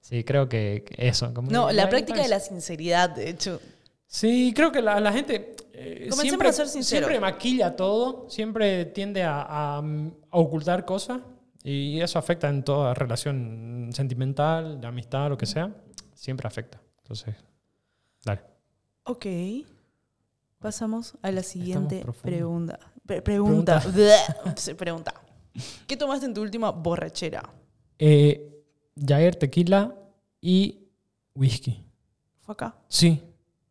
[0.00, 1.32] Sí, creo que eso.
[1.32, 3.60] como No, la práctica de la sinceridad, de hecho.
[4.04, 7.06] Sí, creo que la, la gente eh, siempre, a ser sinceros.
[7.08, 11.20] siempre maquilla todo, siempre tiende a, a, mm, a ocultar cosas
[11.64, 15.74] y eso afecta en toda relación sentimental, de amistad, lo que sea.
[16.14, 16.80] Siempre afecta.
[16.98, 17.34] Entonces,
[18.24, 18.42] dale.
[19.04, 19.26] Ok.
[20.58, 22.78] Pasamos a la siguiente pregunta.
[23.04, 23.82] Pre- pregunta.
[24.56, 25.12] Sí, pregunta.
[25.86, 27.42] ¿Qué tomaste en tu última borrachera?
[27.98, 28.62] Eh,
[28.96, 29.94] Jair, tequila
[30.40, 30.88] y
[31.34, 31.84] whisky.
[32.40, 32.76] ¿Fue acá?
[32.88, 33.22] Sí.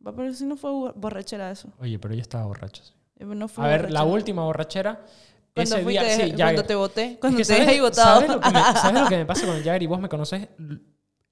[0.06, 1.70] Va, Pero si no fue bo- borrachera eso.
[1.80, 2.84] Oye, pero yo estaba borracho.
[2.84, 2.94] sí.
[3.18, 5.06] Eh, No fue A ver, la última borrachera.
[5.54, 8.22] Cuando ese día, sí, cuando te voté, Es cuando que te ¿sabes- dejé votado.
[8.22, 10.08] ¿sabes lo, que me, ¿Sabes lo que me pasa con el Jagger y vos me
[10.10, 10.48] conocés?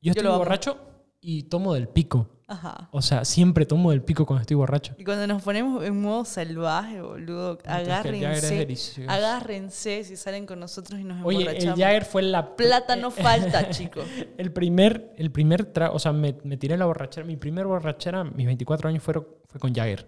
[0.01, 0.77] Yo estoy borracho
[1.21, 2.29] y tomo del pico.
[2.49, 2.89] Ajá.
[2.91, 4.95] O sea, siempre tomo del pico cuando estoy borracho.
[4.97, 8.55] Y cuando nos ponemos en modo salvaje, boludo, Entonces, el Jagger es agárrense.
[8.55, 9.11] delicioso.
[9.11, 11.79] Agárrense si salen con nosotros y nos Oye, el emborrachamos.
[11.79, 12.55] Jagger fue la...
[12.55, 14.05] Plata no falta, chicos.
[14.37, 17.25] El primer, el primer trago, o sea, me, me tiré la borrachera.
[17.25, 20.07] Mi primer borrachera, mis 24 años, fueron, fue con Jagger.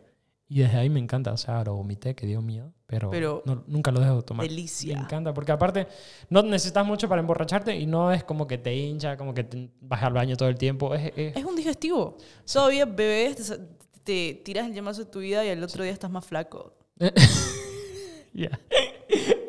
[0.53, 1.31] Y desde ahí me encanta.
[1.31, 2.73] O sea, lo vomité, que dio miedo.
[2.85, 4.45] Pero, Pero no- nunca lo dejo de tomar.
[4.45, 4.97] delicia.
[4.97, 5.87] Me encanta, porque aparte
[6.29, 9.69] no necesitas mucho para emborracharte y no es como que te hincha, como que te
[9.79, 10.93] vas al baño todo el tiempo.
[10.93, 12.17] Es, es- Es un digestivo.
[12.51, 13.57] Todavía bebés,
[14.03, 16.73] te, tiras el llamazo de tu vida y al otro día estás más flaco.
[18.33, 18.59] ya.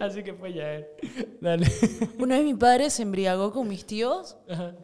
[0.00, 0.96] Así que fue Jagger.
[1.40, 1.66] Dale.
[2.18, 4.74] Una vez mi padre se embriagó con mis tíos Ajá.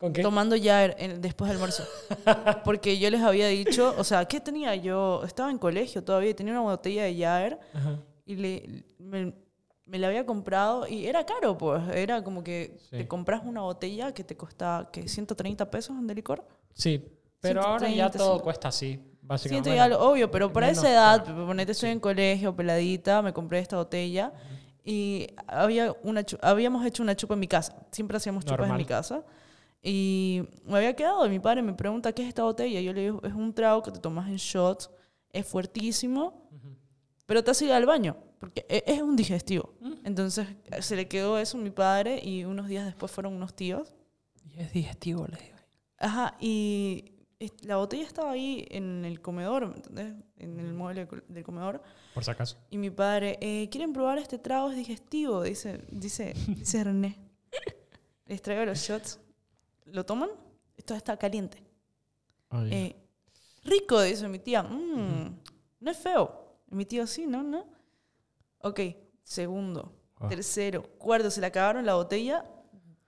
[0.00, 0.22] ¿Con qué?
[0.22, 1.84] tomando ya en- después del almuerzo.
[2.64, 5.22] Porque yo les había dicho, o sea, ¿qué tenía yo?
[5.24, 7.16] Estaba en colegio todavía tenía una botella de
[7.74, 7.98] Ajá.
[8.24, 9.34] y le, me,
[9.84, 11.82] me la había comprado y era caro, pues.
[11.94, 12.96] Era como que Sí.
[12.96, 16.46] te compras una botella que te cuesta que 130 pesos de licor.
[16.72, 17.04] Sí,
[17.40, 18.42] pero ahora ya 130, todo sí.
[18.42, 19.74] cuesta así, básicamente.
[19.76, 21.46] ya lo obvio, pero para menos esa edad, caro.
[21.46, 24.32] ponete, estoy en colegio, peladita, me compré esta botella
[24.82, 27.76] y había una habíamos hecho una chupa en mi casa.
[27.90, 28.78] Siempre hacíamos chupas en Normal.
[28.78, 29.22] mi casa.
[29.82, 32.80] Y me había quedado y mi padre me pregunta, ¿qué es esta botella?
[32.80, 34.90] Y yo le digo, es un trago que te tomas en shots,
[35.32, 36.48] es fuertísimo,
[37.26, 39.74] pero te hace ir al baño, porque e- es un digestivo.
[40.04, 40.46] Entonces
[40.80, 43.94] se le quedó eso a mi padre y unos días después fueron unos tíos.
[44.44, 45.56] Y es digestivo, le digo.
[45.98, 50.14] Ajá, y es- la botella estaba ahí en el comedor, ¿me entendés?
[50.36, 51.82] En el mueble del- del comedor.
[52.12, 52.58] Por si acaso.
[52.70, 54.70] Y mi padre, eh, ¿quieren probar este trago?
[54.70, 57.18] Es digestivo, dice, dice, dice René.
[58.26, 59.18] Les traigo los shots.
[59.92, 60.30] ¿Lo toman?
[60.76, 61.62] Esto está caliente.
[62.50, 62.76] Oye.
[62.86, 62.96] Eh,
[63.64, 64.62] rico, dice mi tía.
[64.62, 65.38] "Mm,
[65.80, 66.58] No es feo.
[66.68, 67.42] Mi tío, sí, ¿no?
[67.42, 67.64] ¿No?
[68.58, 68.80] Ok,
[69.24, 70.28] segundo, Ah.
[70.28, 72.44] tercero, cuarto, se le acabaron la botella.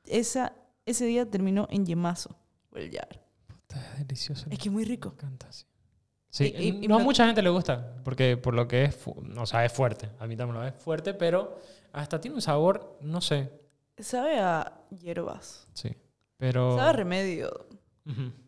[0.06, 0.54] Esa,
[0.86, 2.34] ese día terminó en yemazo.
[2.70, 3.20] por el Jagger.
[3.68, 4.46] Está delicioso.
[4.50, 5.10] Es que es muy rico.
[5.10, 5.66] Me encanta, sí.
[6.30, 8.98] Sí, Y- no a mucha gente le gusta, porque por lo que es,
[9.36, 11.58] o sea, es fuerte, a mí también lo es fuerte, pero
[11.92, 13.52] hasta tiene un sabor, no sé,
[13.98, 15.68] Sabe a hierbas.
[15.74, 15.94] sí,
[16.42, 16.76] pero...
[16.76, 17.66] Sabe remedio.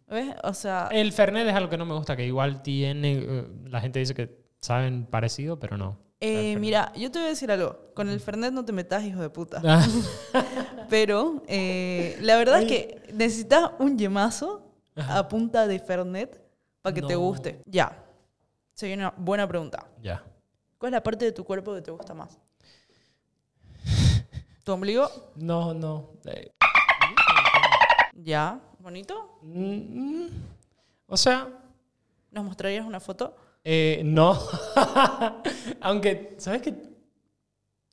[0.09, 0.35] ¿Ves?
[0.43, 3.81] O sea, El Fernet es algo que no me gusta, que igual tiene, eh, la
[3.81, 5.97] gente dice que saben parecido, pero no.
[6.19, 7.93] eh, mira, yo te voy a decir algo.
[7.95, 9.63] Con el Fernet no te metas, hijo de puta.
[9.65, 9.87] Ah,
[10.91, 16.43] Pero eh, la verdad es que necesitas un yemazo a punta de Fernet
[16.83, 17.63] para que te guste.
[17.65, 18.05] Ya.
[18.75, 19.87] Se viene una buena pregunta.
[20.03, 20.25] ya.
[20.79, 22.41] ¿Cuál es la parte de tu cuerpo que te gusta más?
[24.65, 25.09] ¿Tu ombligo?
[25.37, 26.11] No, no.
[26.27, 26.51] eh,
[28.25, 28.59] Ya.
[28.79, 29.39] ¿Bonito?
[29.43, 30.27] mm,
[31.07, 31.49] o sea,
[32.31, 33.37] ¿Nos mostrarías una foto?
[33.63, 34.39] eh, no.
[35.81, 36.75] Aunque, ¿sabes qué?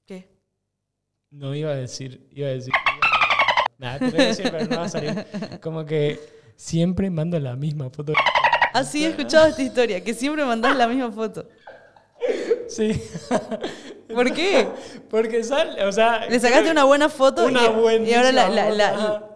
[0.06, 0.28] ¿Qué?
[1.30, 2.74] No iba a decir, iba a decir.
[3.78, 5.26] Nada, te lo iba a decir, pero no va a salir.
[5.62, 6.20] Como que
[6.56, 8.14] siempre mando la misma foto.
[8.74, 11.48] Así he escuchado esta historia, que siempre mandás la misma foto.
[12.68, 13.02] Sí.
[14.14, 14.68] ¿Por qué?
[15.10, 16.26] Porque sale, o sea.
[16.30, 17.62] Le sacaste una buena foto una
[17.98, 19.28] y, y ahora la, la- la-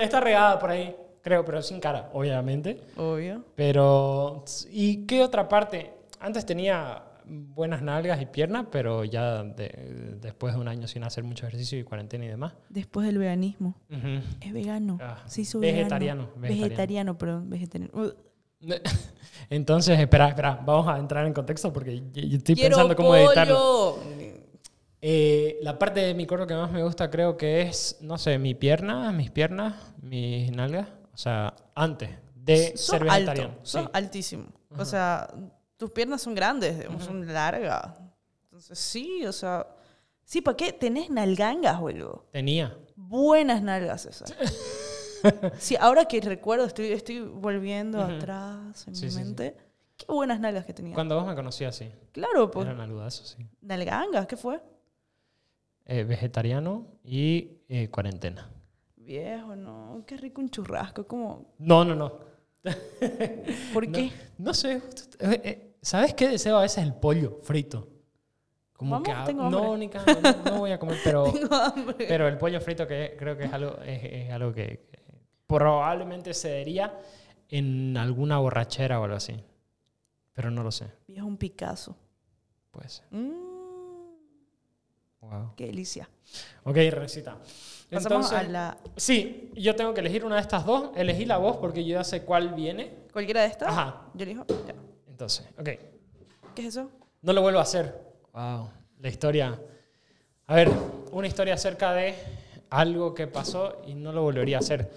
[0.00, 2.80] Está regada por ahí, creo, pero sin cara, obviamente.
[2.96, 3.44] Obvio.
[3.54, 4.44] Pero.
[4.70, 5.92] ¿Y qué otra parte?
[6.18, 11.22] Antes tenía buenas nalgas y piernas, pero ya de- después de un año sin hacer
[11.22, 12.54] mucho ejercicio y cuarentena y demás.
[12.68, 13.76] Después del veganismo.
[14.40, 14.98] Es vegano.
[15.00, 16.40] Ah, Se hizo vegetariano, vegano.
[16.40, 16.68] vegetariano.
[16.68, 17.50] Vegetariano, perdón.
[17.50, 17.92] Vegetariano.
[17.94, 18.10] Uh,
[19.50, 23.98] Entonces, espera, espera, vamos a entrar en contexto porque estoy Quiero pensando cómo editarlo.
[25.02, 28.38] Eh, la parte de mi cuerpo que más me gusta creo que es, no sé,
[28.38, 30.88] mi pierna, mis piernas, mis nalgas.
[31.14, 33.54] O sea, antes de Sos ser alto, vegetariano.
[33.62, 33.88] sos Sí.
[33.92, 34.46] altísimo.
[34.78, 35.28] O sea,
[35.76, 37.92] tus piernas son grandes, digamos, son largas.
[38.44, 39.66] Entonces, sí, o sea...
[40.22, 40.72] Sí, ¿para qué?
[40.72, 42.28] Tenés nalgangas, boludo.
[42.30, 42.76] Tenía.
[42.94, 44.32] Buenas nalgas esas.
[45.58, 49.56] sí, ahora que recuerdo, estoy, estoy volviendo atrás en Sí, mi sí, mente.
[49.96, 50.94] Qué buenas nalgas que tenía.
[50.94, 51.90] Cuando vos me conocías, sí.
[52.12, 52.64] Claro, pues.
[52.66, 53.44] Eran aludazos, sí.
[53.60, 54.60] Nalgangas, ¿qué fue?
[55.92, 58.48] Eh, vegetariano y eh, cuarentena.
[58.94, 60.04] Viejo, no.
[60.06, 61.04] Qué rico un churrasco.
[61.04, 61.52] ¿Cómo?
[61.58, 62.12] No, no, no.
[63.74, 64.12] ¿Por No, qué?
[64.38, 64.78] No sé.
[64.78, 67.88] justo- eh, eh, ¿Sabes qué deseo a veces el pollo frito?
[68.74, 71.24] Como Vamos, que ah, tengo no, ni no, no voy a comer, pero,
[71.98, 74.86] pero el pollo frito que creo que es algo, es, es algo que,
[75.48, 76.96] probablemente se daría
[77.48, 79.34] en alguna borrachera o algo así.
[80.34, 80.86] Pero no lo sé.
[81.08, 81.96] Viejo, un Picasso.
[82.70, 83.02] Pues.
[83.10, 83.49] Mm,
[85.20, 85.52] Wow.
[85.56, 86.08] qué delicia.
[86.64, 87.36] Ok, recita.
[87.90, 88.76] Pasamos Entonces, a la...
[88.96, 90.90] sí, yo tengo que elegir una de estas dos.
[90.94, 92.90] Elegí la voz porque yo ya sé cuál viene.
[93.12, 93.68] ¿Cualquiera de estas?
[93.68, 94.08] Ajá.
[94.14, 94.46] Yo elijo.
[94.66, 94.74] Ya.
[95.08, 95.68] Entonces, ok.
[96.54, 96.90] ¿Qué es eso?
[97.22, 98.00] No lo vuelvo a hacer.
[98.32, 98.70] Wow.
[99.00, 99.60] La historia.
[100.46, 100.70] A ver,
[101.12, 102.14] una historia acerca de
[102.70, 104.90] algo que pasó y no lo volvería a hacer.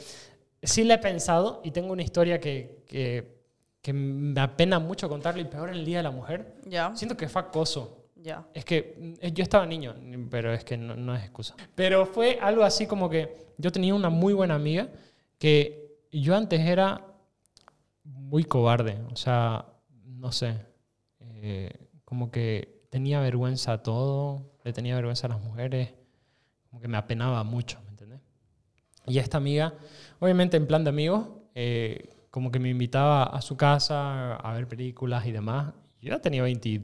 [0.62, 3.42] Sí la he pensado y tengo una historia que, que,
[3.82, 6.56] que me apena mucho contarla y peor el Día de la Mujer.
[6.66, 6.96] Ya.
[6.96, 8.03] Siento que fue acoso.
[8.24, 8.48] Ya.
[8.54, 9.96] Es que mm, yo estaba niño,
[10.30, 11.56] pero es que no, no es excusa.
[11.76, 14.88] Pero fue algo así como que yo tenía una muy buena amiga
[15.38, 17.06] que yo antes era
[18.04, 18.98] muy cobarde.
[19.12, 19.66] O sea,
[20.06, 20.56] no sé.
[21.20, 21.70] eh,
[22.06, 25.94] como que tenía vergüenza a todo, le tenía vergüenza a las mujeres.
[26.70, 28.22] Como que me apenaba mucho, ¿me entendés?
[29.06, 29.74] Y esta amiga,
[30.20, 34.68] obviamente en plan de amigos, eh, como que me invitaba a su casa a ver
[34.68, 35.74] películas y demás.
[36.02, 36.82] Yo ya tenía 20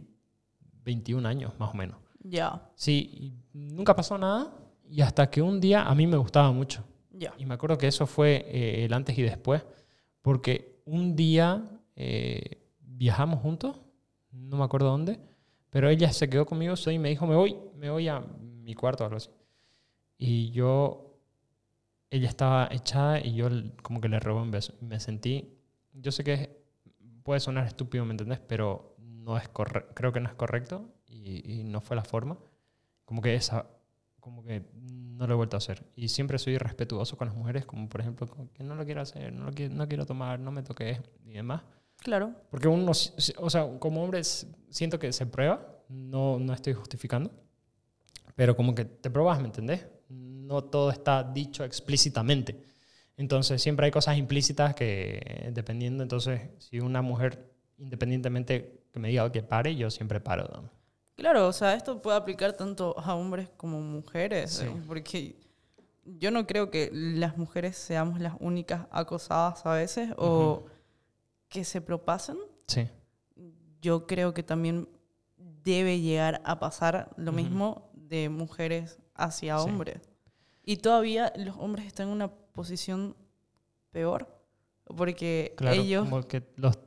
[0.89, 1.97] 21 años, más o menos.
[2.23, 2.67] Ya.
[2.75, 4.51] Sí, y nunca pasó nada.
[4.89, 6.83] Y hasta que un día a mí me gustaba mucho.
[7.11, 7.31] Ya.
[7.37, 9.63] Y me acuerdo que eso fue eh, el antes y después.
[10.23, 11.63] Porque un día
[11.95, 13.79] eh, viajamos juntos,
[14.31, 15.19] no me acuerdo dónde,
[15.69, 19.03] pero ella se quedó conmigo y me dijo, me voy, me voy a mi cuarto
[19.03, 19.29] o algo así.
[20.17, 21.19] Y yo,
[22.09, 23.47] ella estaba echada y yo
[23.83, 24.73] como que le robé un beso.
[24.81, 25.55] Me sentí,
[25.93, 26.59] yo sé que
[27.21, 28.39] puede sonar estúpido, ¿me entendés?
[28.39, 28.88] Pero
[29.23, 29.49] no es
[29.93, 32.37] creo que no es correcto y, y no fue la forma.
[33.05, 33.65] Como que esa,
[34.19, 34.63] como que
[35.19, 35.83] no lo he vuelto a hacer.
[35.95, 39.01] Y siempre soy respetuoso con las mujeres, como por ejemplo, como que no lo quiero
[39.01, 41.63] hacer, no, lo quiero, no quiero tomar, no me toques y demás.
[41.97, 42.33] Claro.
[42.49, 47.31] Porque uno, o sea, como hombre siento que se prueba, no, no estoy justificando,
[48.35, 49.85] pero como que te pruebas, ¿me entendés?
[50.07, 52.63] No todo está dicho explícitamente.
[53.17, 59.31] Entonces siempre hay cosas implícitas que dependiendo, entonces si una mujer independientemente que me diga
[59.31, 60.47] que pare, yo siempre paro.
[60.53, 60.69] ¿no?
[61.15, 64.65] Claro, o sea, esto puede aplicar tanto a hombres como mujeres, Sí.
[64.65, 65.35] eh, porque
[66.05, 70.65] yo no creo que las mujeres seamos las únicas acosadas a veces o
[71.49, 72.37] que se propasen.
[72.67, 72.87] Sí,
[73.81, 74.89] Yo creo que también
[75.37, 77.41] debe llegar a pasar lo Ujú.
[77.41, 79.69] mismo de mujeres hacia Sí.
[79.69, 80.01] hombres.
[80.63, 83.15] Y todavía los hombres están en una posición
[83.91, 84.27] peor,
[84.85, 86.77] porque claro, ellos como que los.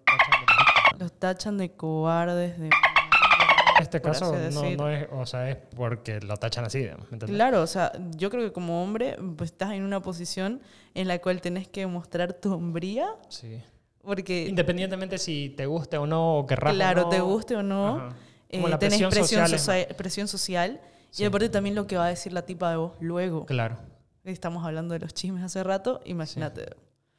[1.02, 2.66] Los tachan de cobardes, de...
[2.66, 4.32] En este caso
[4.76, 7.18] no, es, o sea, es porque lo tachan así, ¿me?
[7.18, 10.60] Claro, o sea, yo creo que como hombre pues, estás en una posición
[10.94, 13.60] en la cual tenés que mostrar tu hombría, Sí.
[14.02, 17.08] porque Independientemente si te guste o no, o querrás o claro, no.
[17.08, 18.10] te guste o no,
[18.48, 21.24] eh, Como la tenés presión presión, social es socia- presión social Sí.
[21.24, 23.46] y aparte también lo que va a decir la tipa de vos luego.
[23.46, 23.78] Claro.
[24.24, 26.66] Estamos hablando de los chismes hace rato, imagínate.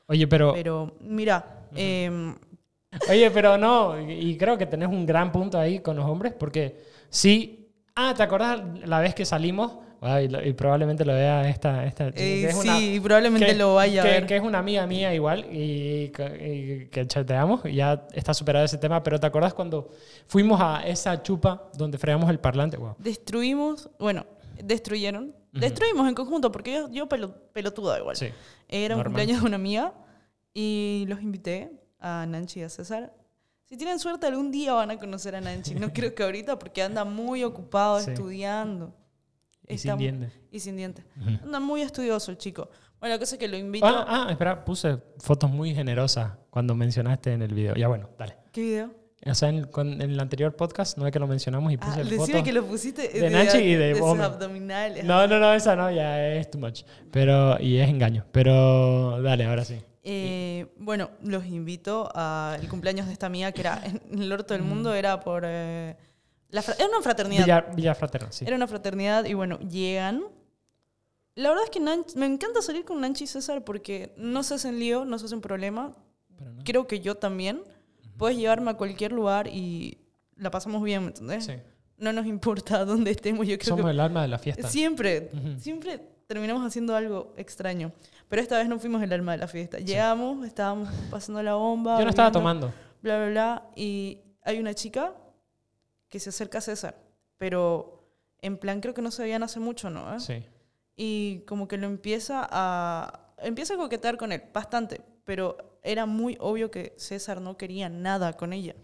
[0.07, 1.65] Oye, pero, Pero mira,
[3.09, 6.33] oye, pero no, y y creo que tenés un gran punto ahí con los hombres,
[6.37, 7.59] porque sí.
[7.95, 9.77] Ah, ¿te acordás la vez que salimos?
[10.01, 13.75] Ay, y, probablemente lo vea esta, esta eh, que es sí, una- probablemente que- lo
[13.75, 14.25] vaya que, a ver.
[14.25, 18.65] que es una amiga mía igual y, que- y que chateamos y ya está superado
[18.65, 19.91] ese tema, pero ¿te acordás cuando
[20.27, 22.75] fuimos a esa chupa donde fregamos el parlante?
[22.77, 22.95] Wow.
[22.97, 24.25] Destruimos, bueno,
[24.61, 28.15] destruyeron, destruimos en conjunto, porque yo, yo pelo- pelotuda igual.
[28.17, 28.27] Sí.
[28.67, 29.05] Era un Normal.
[29.21, 29.93] cumpleaños de una amiga
[30.53, 31.71] y los invité
[32.03, 33.13] a Nanchi y a César.
[33.65, 35.73] Si tienen suerte, algún día van a conocer a Nanchi.
[35.75, 38.11] No creo que ahorita, porque anda muy ocupado Sí.
[38.11, 38.93] estudiando.
[39.67, 40.33] Y Está sin dientes.
[40.51, 41.05] Y sin dientes.
[41.43, 42.69] Anda muy estudioso el chico.
[42.99, 43.85] Bueno, la cosa es que lo invito.
[43.87, 47.73] Ah, ah, espera, puse fotos muy generosas cuando mencionaste en el video.
[47.75, 48.35] Ya bueno, dale.
[48.51, 48.91] ¿Qué video?
[49.25, 51.91] O sea, en, con- en el anterior podcast no es que lo mencionamos y puse
[51.91, 52.09] Ah, fotos.
[52.09, 54.23] decime que lo pusiste de Nanchi y de sus Bome.
[54.25, 55.05] abdominales.
[55.05, 56.83] No, no, no, esa no, ya es too much.
[57.09, 58.25] Pero, y es engaño.
[58.33, 59.81] Pero dale, ahora sí.
[60.05, 64.63] Eh, bueno, los invito al cumpleaños de esta amiga que era en el orto del
[64.63, 65.43] mundo, era por...
[65.45, 65.95] eh,
[66.49, 67.43] la era una fraternidad.
[67.45, 68.45] Villa, Villa Fraterna, sí.
[68.45, 70.23] Era una fraternidad y bueno, llegan.
[71.35, 74.53] La verdad es que Nan- me encanta salir con Nanchi y César porque no se
[74.55, 75.93] hacen lío, no se hacen problema.
[76.37, 76.63] Pero no.
[76.63, 77.63] Creo que yo también.
[78.17, 79.97] Puedes llevarme a cualquier lugar y
[80.35, 81.45] la pasamos bien, ¿me entendés?
[81.45, 81.53] Sí.
[81.97, 83.47] No nos importa dónde estemos.
[83.47, 84.67] Yo creo Somos que el alma de la fiesta.
[84.69, 87.91] siempre, siempre terminamos haciendo algo extraño.
[88.29, 89.77] Pero esta vez no fuimos el alma de la fiesta.
[89.77, 91.97] Llegamos, estábamos pasando la bomba.
[91.99, 92.73] Yo no estaba tomando.
[93.01, 93.63] Bla, bla, bla.
[93.75, 95.13] Y hay una chica
[96.09, 96.95] que se acerca a César.
[97.37, 98.07] Pero
[98.41, 100.19] en plan, creo que no se veían hace mucho, ¿no?
[100.19, 100.43] Sí.
[100.95, 103.19] Y como que lo empieza a.
[103.39, 105.01] Empieza a coquetear con él, bastante.
[105.25, 108.75] Pero era muy obvio que César no quería nada con ella.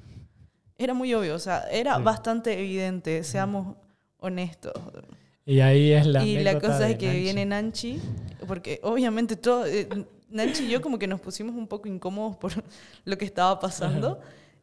[0.77, 2.03] Era muy obvio, o sea, era Sí.
[2.03, 3.75] bastante evidente, seamos
[4.17, 4.73] honestos.
[5.49, 7.21] Y ahí es la y la cosa es que Nancy.
[7.21, 7.99] viene Nanchi,
[8.47, 9.65] porque obviamente todo.
[9.65, 9.87] eh,
[10.29, 12.51] Nanchi y yo como que nos pusimos un poco incómodos por
[13.05, 14.19] lo que estaba pasando.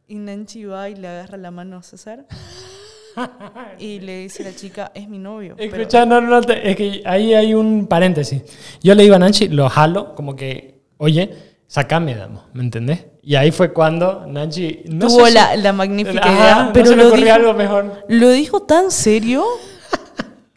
[0.07, 2.27] Y Nanchi va y le agarra la mano a César.
[3.79, 5.55] Y le dice a la chica, es mi novio.
[5.57, 8.43] Pero- Escucha, no, no, te- es que ahí hay un paréntesis.
[8.83, 11.31] Yo le digo a Nancy, lo jalo, como que, oye,
[11.67, 13.07] sacame, damos, ¿me entendés?
[13.23, 16.73] Y ahí fue cuando Nancy no tuvo sé si- la, la magnífica Ajá, idea, no
[16.75, 18.05] pero se le lo, ocurrió dijo, algo mejor.
[18.09, 19.45] lo dijo tan serio,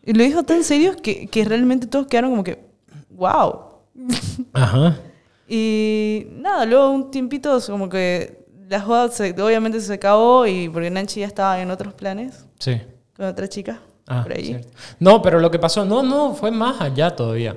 [0.10, 2.60] y lo dijo tan serio que, que realmente todos quedaron como que,
[3.12, 3.62] wow.
[4.54, 4.98] Ajá.
[5.52, 10.92] Y nada, luego un tiempito como que la joda se- obviamente se acabó y porque
[10.92, 12.80] Nanchi ya estaba en otros planes Sí.
[13.18, 14.46] con otra chica Ah, por ahí.
[14.46, 14.68] cierto.
[15.00, 17.56] No, pero lo que pasó, no, no, fue más allá todavía.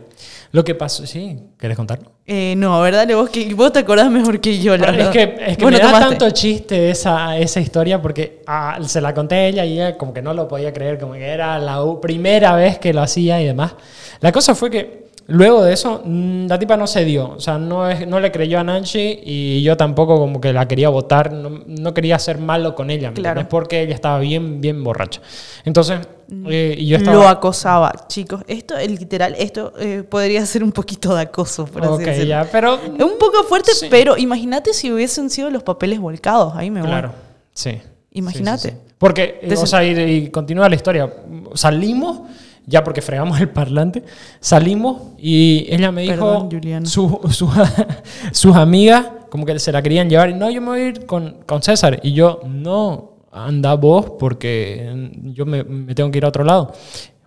[0.53, 2.12] Lo que pasó, sí, ¿querés contarlo?
[2.27, 3.09] Eh, no, ¿verdad?
[3.15, 5.35] Vos, que, vos te acordás mejor que yo, la Bueno, es verdad.
[5.37, 6.09] que, es que me da tomaste.
[6.09, 10.12] tanto chiste esa, esa historia porque ah, se la conté a ella y ella como
[10.12, 13.47] que no lo podía creer, como que era la primera vez que lo hacía y
[13.47, 13.75] demás.
[14.21, 17.58] La cosa fue que luego de eso mm, la tipa no se dio, o sea,
[17.58, 21.32] no, es, no le creyó a Nancy y yo tampoco como que la quería votar,
[21.32, 23.40] no, no quería ser malo con ella, ¿me Claro.
[23.40, 23.50] entendés?
[23.50, 25.20] Porque ella estaba bien, bien borracha.
[25.64, 26.00] Entonces,
[26.48, 27.16] eh, y yo estaba...
[27.16, 28.42] Lo acosaba, chicos.
[28.46, 32.28] Esto, el literal, esto eh, podría ser un poquito de acoso, por así Ok, decirlo.
[32.28, 32.74] ya, pero...
[32.74, 33.87] Es un poco fuerte, Sí.
[33.90, 36.54] pero imagínate si hubiesen sido los papeles volcados.
[36.56, 36.88] Ahí me voy.
[36.88, 37.12] Claro,
[37.52, 37.78] sí.
[38.12, 38.58] Imagínate.
[38.62, 38.92] Sí, sí, sí.
[38.98, 41.12] Porque, eh, Te o sea, y, y continúa la historia.
[41.54, 42.20] Salimos,
[42.66, 44.03] ya porque fregamos el parlante,
[44.40, 47.51] salimos y ella me dijo, Perdón, su- su-
[48.33, 51.07] sus amigas como que se la querían llevar y no, yo me voy a ir
[51.07, 52.01] con, con César.
[52.03, 56.72] Y yo, no, anda vos porque yo me, me tengo que ir a otro lado.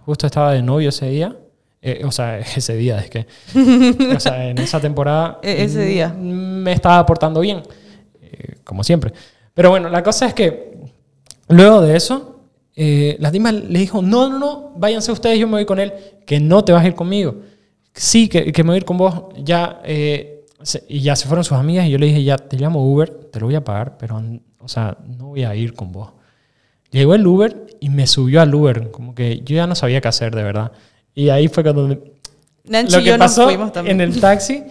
[0.06, 1.36] Justo estaba de novio ese día.
[1.82, 3.26] Eh, o sea, ese día, es que.
[4.15, 5.39] o sea, en esa temporada.
[5.43, 6.10] E- ese día.
[6.10, 7.63] Me estaba portando bien,
[8.21, 9.12] eh, como siempre.
[9.56, 10.78] Pero bueno, la cosa es que
[11.48, 12.35] luego de eso,
[12.76, 15.94] eh, la Dima le dijo: No, no, no, váyanse ustedes, yo me voy con él,
[16.26, 17.36] que no te vas a ir conmigo.
[17.94, 19.24] Sí, que, que me voy a ir con vos.
[19.44, 22.58] Ya, eh, se- y ya se fueron sus amigas y yo le dije: Ya, te
[22.58, 24.22] llamo Uber, te lo voy a pagar, pero,
[24.60, 26.10] o sea, no voy a ir con vos.
[26.92, 30.08] Llegó el Uber y me subió al Uber, como que yo ya no sabía qué
[30.08, 30.72] hacer, de verdad.
[31.14, 32.00] Y ahí fue cuando me-
[32.66, 34.02] Nanchi lo y que yo nos pasó fuimos también.
[34.02, 34.64] en el taxi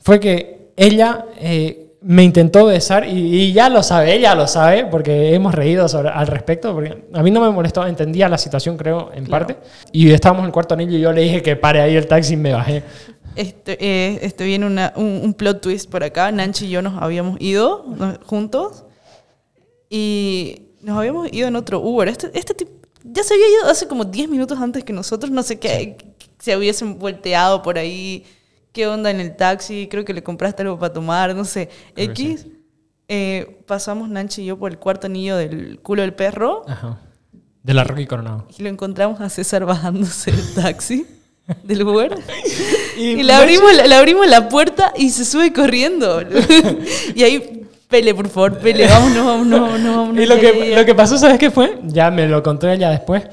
[0.00, 3.12] fue que ella eh, me intentó besar y,
[3.44, 7.22] y ya lo sabe, ella lo sabe, porque hemos reído sobre, al respecto, porque a
[7.22, 9.46] mí no me molestó, entendía la situación creo en Claro.
[9.46, 12.06] parte, y estábamos en el cuarto anillo y yo le dije que pare ahí el
[12.06, 12.82] taxi y me bajé.
[13.36, 16.30] Este, eh, este viene una- un, un plot twist por acá.
[16.30, 17.84] Nanchi y yo nos habíamos ido
[18.26, 18.84] juntos
[19.90, 22.08] y nos habíamos ido en otro Uber.
[22.08, 22.70] Este, este tipo
[23.02, 25.30] ya se había ido hace como 10 minutos antes que nosotros.
[25.30, 25.96] No sé qué,
[26.38, 28.24] se hubiesen volteado por ahí.
[28.74, 29.88] ¿Qué onda en el taxi?
[29.90, 31.70] Creo que le compraste algo para tomar, no sé.
[31.94, 32.46] Creo X.
[33.08, 36.98] eh, pasamos Nanchi y yo por el cuarto anillo del culo del perro Ajá.
[37.62, 38.46] De la Rocky Coronado.
[38.58, 41.06] y lo encontramos a César bajándose del taxi,
[41.62, 42.18] del Uber.
[42.96, 46.22] Y, le, Nancy- abrimos la, le abrimos la puerta y se sube corriendo.
[47.14, 49.96] y ahí, Pele, por favor, Pele, vámonos, vámonos, vámonos.
[49.96, 50.78] vámonos, Y lo que, ya, ya".
[50.78, 51.78] lo que pasó, ¿sabes qué fue?
[51.84, 53.24] Ya me lo contó ella después.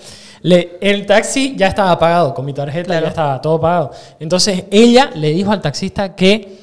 [0.43, 3.03] Le, el taxi ya estaba pagado, con mi tarjeta Claro.
[3.03, 3.91] ya estaba todo pagado.
[4.19, 6.59] Entonces ella le dijo al taxista que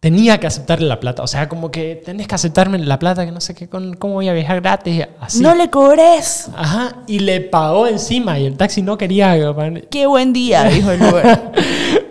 [0.00, 1.22] tenía que aceptarle la plata.
[1.22, 4.14] O sea, como que tenés que aceptarme la plata, que no sé qué, con, cómo
[4.14, 5.42] voy a viajar gratis, así.
[5.42, 6.48] No le cobres.
[6.56, 9.36] Ajá, y le pagó encima y el taxi no quería.
[9.90, 11.52] Qué buen día, dijo el Uber.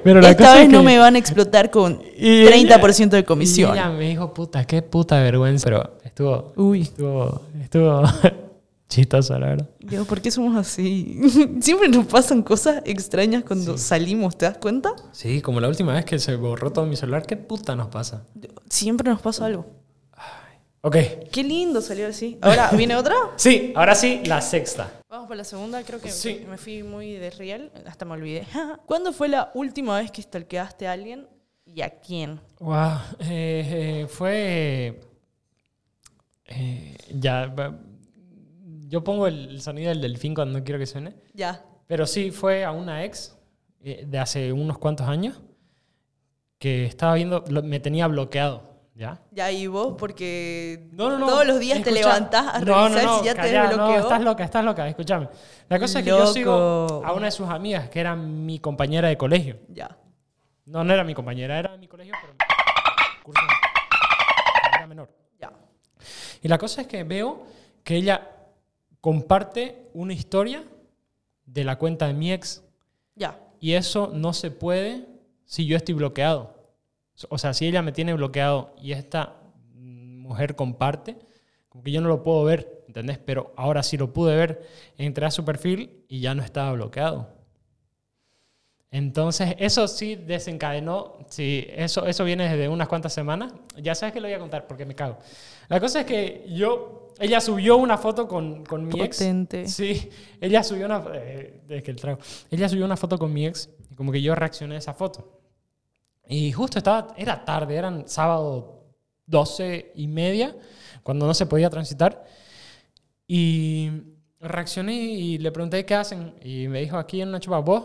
[0.03, 3.09] Pero la Esta cosa vez es no que- me van a explotar con y 30%
[3.09, 3.73] de Y comisión.
[3.73, 5.65] ella me dijo, puta, qué puta vergüenza.
[5.65, 8.03] Pero estuvo, Uy, estuvo, estuvo
[8.89, 9.69] chistoso, la verdad.
[9.79, 11.21] Dios, ¿por qué somos así?
[11.61, 14.91] Siempre nos pasan cosas extrañas cuando salimos, ¿te das cuenta?
[15.13, 18.25] Sí, como la última vez que se borró todo mi celular, ¿qué puta nos pasa?
[18.69, 19.65] Siempre nos pasa algo.
[20.81, 20.95] Ok.
[21.31, 22.37] Qué lindo salió así.
[22.41, 23.13] Ahora, ¿viene otra?
[23.35, 24.89] Sí, ahora sí, la sexta.
[25.09, 26.45] Vamos por la segunda, creo que Sí.
[26.49, 28.45] me fui muy de real, hasta me olvidé.
[28.85, 31.27] ¿Cuándo fue la última vez que stalkeaste a alguien
[31.65, 32.39] ¿Y a quién?
[32.59, 32.97] Wow.
[33.19, 34.99] eh, eh, fue.
[36.45, 37.53] eh, ya.
[38.89, 41.13] Yo pongo el, sonido del delfín cuando no quiero que suene.
[41.33, 41.63] Ya.
[41.87, 43.37] Pero sí, fue a una ex
[43.83, 45.39] eh, de hace unos cuantos años
[46.57, 48.63] que estaba viendo, lo- me tenía bloqueado,
[48.95, 49.21] ¿ya?
[49.31, 51.27] Ya, y vos, porque No, no, no.
[51.27, 53.77] todos los días te escucha- levantás a revisar si ya te desbloqueó.
[53.77, 55.29] No, estás loca, estás loca, escúchame.
[55.69, 59.07] La cosa es que yo sigo a una de sus amigas, que era mi compañera
[59.07, 59.57] de colegio.
[59.69, 59.95] Ya.
[60.65, 62.33] No, no era mi compañera, era de mi colegio, pero
[63.23, 63.41] curso
[64.75, 65.09] era menor.
[65.39, 65.51] Ya.
[66.41, 67.43] Y la cosa es que veo
[67.83, 68.21] que ella
[69.01, 70.63] comparte una historia
[71.45, 72.63] de la cuenta de mi ex
[73.15, 73.39] Ya.
[73.59, 75.05] y eso no se puede
[75.45, 76.55] si yo estoy bloqueado.
[77.29, 79.35] O sea, si ella me tiene bloqueado y esta
[79.73, 81.17] mujer comparte,
[81.67, 83.17] como que yo no lo puedo ver, ¿entendés?
[83.17, 84.67] Pero ahora sí lo pude ver.
[84.97, 87.27] Entré a su perfil y ya no estaba bloqueado.
[88.91, 93.53] Entonces, eso sí desencadenó, sí, eso, eso viene desde unas cuantas semanas.
[93.77, 95.19] Ya sabes que lo voy a contar porque me cago.
[95.67, 99.17] La cosa es que yo, ella subió una foto con, con mi ex.
[99.17, 99.67] Potente.
[99.67, 100.09] Sí,
[100.39, 102.19] ella subió una, eh, es que el trago.
[102.49, 105.39] Ella subió una foto con mi ex y como que yo reaccioné a esa foto.
[106.27, 108.83] Y justo estaba, era tarde, eran sábado
[109.25, 110.55] 12 y media,
[111.03, 112.23] cuando no se podía transitar.
[113.27, 113.91] Y
[114.39, 116.35] reaccioné y le pregunté qué hacen.
[116.43, 117.83] Y me dijo, aquí en una chupa, vos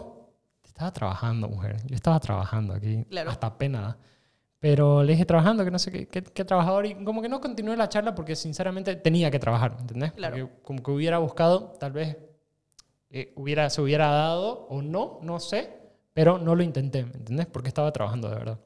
[0.65, 1.77] estaba trabajando, mujer.
[1.87, 3.31] Yo estaba trabajando aquí, Claro.
[3.31, 3.97] hasta pena.
[4.65, 6.87] Pero le dije trabajando, que no sé qué, qué, qué trabajador.
[6.87, 10.13] Y como que no continué la charla porque sinceramente tenía que trabajar, ¿entendés?
[10.13, 10.39] Claro.
[10.39, 12.17] Porque como que hubiera buscado, tal vez
[13.11, 15.69] eh, hubiera, se hubiera dado o no, no sé.
[16.15, 17.45] Pero no lo intenté, ¿me entendés?
[17.45, 18.59] Porque estaba trabajando de verdad.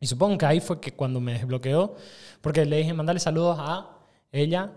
[0.00, 1.96] Y supongo que ahí fue que cuando me desbloqueó,
[2.42, 4.00] porque le dije mandarle saludos a
[4.32, 4.70] ella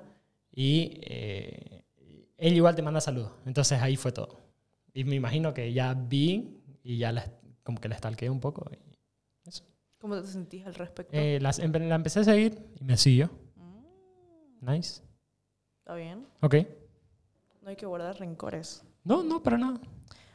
[0.53, 1.83] y eh,
[2.37, 3.33] ella igual te manda saludos.
[3.45, 4.39] Entonces ahí fue todo.
[4.93, 7.25] Y me imagino que ya vi y ya la,
[7.61, 8.71] como que la stalkeé un poco.
[8.71, 8.84] y.
[10.05, 11.17] ¿Cómo te sentís al respecto?
[11.17, 13.31] Eh, las- la empecé a seguir y me siguió.
[13.55, 15.01] Mm, Nice.
[15.79, 16.27] Está bien.
[16.43, 16.55] Ok.
[17.63, 18.83] No hay que guardar rencores.
[19.03, 19.79] No, no, para nada.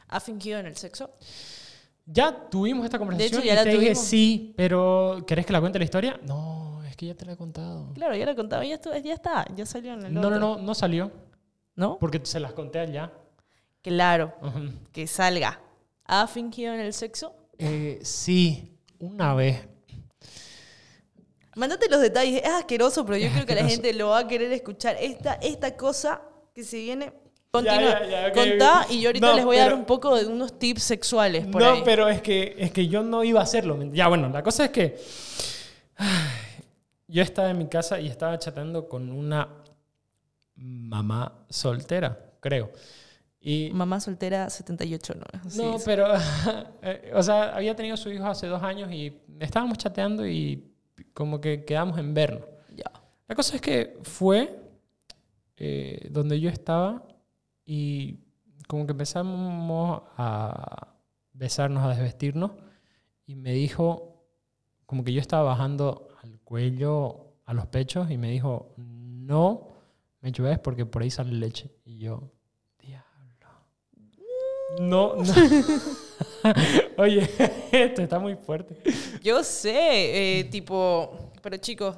[0.09, 1.09] ¿Ha fingido en el sexo?
[2.05, 4.03] Ya tuvimos esta conversación ya y la te dije tuvimos.
[4.03, 6.19] sí, pero ¿querés que la cuente la historia?
[6.27, 7.93] No, es que ya te la he contado.
[7.93, 8.65] Claro, ya la contaba.
[8.65, 9.45] Ya, estu- ya está.
[9.55, 10.39] Ya salió en el No, no, otro.
[10.39, 11.13] no, no salió
[11.77, 11.97] ¿No?
[11.97, 13.13] porque se las conté allá.
[13.81, 14.33] Claro.
[14.41, 14.69] Ujú.
[14.91, 15.61] Que salga.
[16.03, 17.33] ¿Ha fingido en el sexo?
[17.57, 18.70] Eh, sí,
[19.01, 19.59] una vez.
[21.55, 22.41] Mándate los detalles.
[22.43, 24.95] Es asqueroso, pero yo Es creo que la gente lo va a querer escuchar.
[24.99, 26.21] Esta, esta cosa
[26.55, 27.11] que se viene.
[27.51, 27.99] Continúa.
[28.03, 30.25] ya, ya, ok, Contá y yo ahorita No, les voy a dar un poco de
[30.25, 31.81] unos tips sexuales por no, ahí.
[31.83, 33.75] pero es que, es que yo no iba a hacerlo.
[33.75, 34.97] ¿me- Ya, bueno, la cosa es que
[37.07, 39.49] yo estaba en mi casa y estaba chateando con una
[40.55, 42.71] mamá soltera, creo.
[43.43, 45.49] Y, Mamá soltera 78, ¿no?
[45.49, 45.83] Sí, no, sí.
[45.85, 46.07] pero,
[46.83, 50.71] eh, o sea, había tenido su hijo hace dos años y estábamos chateando y
[51.13, 52.45] como que quedamos en vernos.
[52.75, 52.91] Ya.
[53.27, 54.61] La cosa es que fue
[55.57, 57.03] eh, donde yo estaba
[57.65, 58.19] y
[58.67, 60.95] como que empezamos a
[61.33, 62.51] besarnos, a desvestirnos
[63.25, 64.23] y me dijo,
[64.85, 69.69] como que yo estaba bajando al cuello, a los pechos y me dijo, no
[70.21, 71.71] me chupes porque por ahí sale leche.
[71.85, 72.31] Y yo.
[74.79, 75.33] No, no.
[76.97, 77.29] Oye,
[77.71, 78.75] esto está muy fuerte.
[79.21, 81.31] Yo sé, eh, tipo.
[81.41, 81.97] Pero chicos,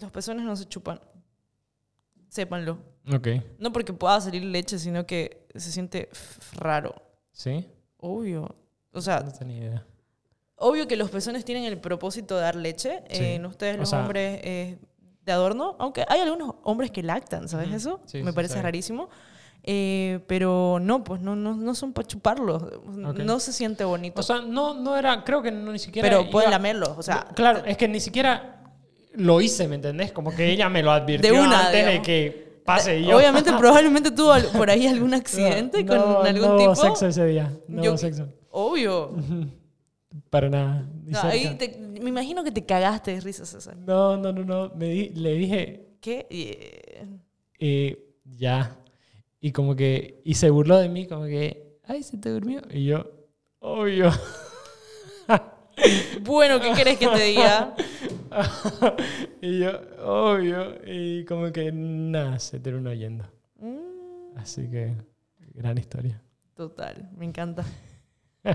[0.00, 1.00] los pezones no se chupan.
[2.28, 2.78] Sépanlo.
[3.12, 3.28] Ok,
[3.58, 6.08] No porque pueda salir leche, sino que se siente
[6.54, 6.94] raro.
[7.32, 7.68] ¿sí?
[7.98, 8.54] Obvio.
[8.92, 9.86] O sea, No tenía idea.
[10.56, 13.02] obvio que los pezones tienen el propósito de dar leche.
[13.10, 13.22] Sí.
[13.22, 14.78] Eh, en ustedes, O los sea- hombres, eh,
[15.22, 15.76] de adorno.
[15.78, 18.00] Aunque hay algunos hombres que lactan, ¿sabes eso?
[18.06, 19.08] Sí, Me sí, parece rarísimo.
[19.66, 22.62] Eh, pero no, pues no, no, no son para chuparlos.
[22.62, 23.18] Ok.
[23.20, 24.20] No se siente bonito.
[24.20, 26.06] O sea, no, no era, creo que no ni siquiera.
[26.08, 26.90] pero pueden iba- lamerlos.
[26.98, 28.62] O sea, claro, es que ni siquiera
[29.14, 30.12] lo hice, ¿me entendés?
[30.12, 32.06] Como que ella me lo advirtió De una, antes de digamos.
[32.06, 32.98] que pase.
[33.00, 36.72] y yo, Obviamente, probablemente tuvo por ahí algún accidente no, con algún no tipo.
[36.72, 37.50] hubo sexo ese día.
[37.66, 38.28] No Yo- sexo.
[38.50, 39.12] Obvio.
[40.30, 40.86] Para nada.
[41.06, 43.76] No, ahí te- me imagino que te cagaste de risa, César.
[43.78, 44.72] No, no, no, no.
[44.74, 46.26] Me di- le dije, ¿Qué?
[46.30, 47.06] Y, eh,
[47.58, 48.76] eh, ya.
[49.44, 52.62] Y como que, y se burló de mí, como que, ay, se te durmió.
[52.70, 53.04] Y yo,
[53.58, 54.10] obvio.
[56.22, 57.74] Bueno, ¿qué querés que te diga?
[59.42, 59.72] y yo,
[60.02, 60.76] obvio.
[60.86, 63.24] Y como que nada, se terminó yendo.
[63.56, 64.94] Mm, Así que,
[65.52, 66.22] gran historia.
[66.54, 67.66] Total, me encanta.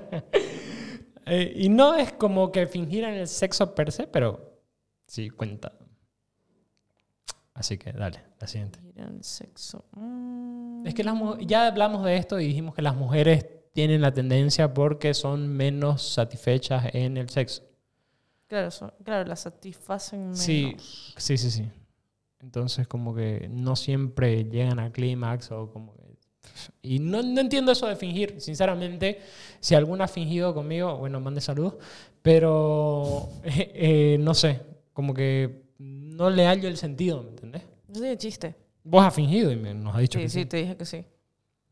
[1.31, 4.59] Eh, y no es como que fingir en el sexo per se, pero
[5.05, 5.73] sí cuenta.
[7.53, 8.79] Así que dale, la siguiente.
[8.97, 9.85] Al sexo.
[9.91, 10.58] Mm.
[10.85, 14.73] Es que las ya hablamos de esto y dijimos que las mujeres tienen la tendencia
[14.73, 17.63] porque son menos satisfechas en el sexo.
[18.47, 20.39] Claro, so- claro, la satisfacen menos.
[20.39, 20.75] Sí,
[21.17, 21.69] sí, sí, sí.
[22.39, 25.99] Entonces como que no siempre llegan al clímax o como que...
[26.81, 29.19] Y no, no entiendo eso de fingir, sinceramente.
[29.59, 31.75] Si alguna ha fingido conmigo, bueno, mande saludos.
[32.21, 34.61] Pero eh, eh, no sé,
[34.93, 37.63] como que no le hallo el sentido, ¿me entendés?
[37.87, 38.55] No tiene chiste.
[38.83, 40.39] Vos has fingido y me- nos has dicho Sí, que sí.
[40.41, 41.05] sí, te dije que sí.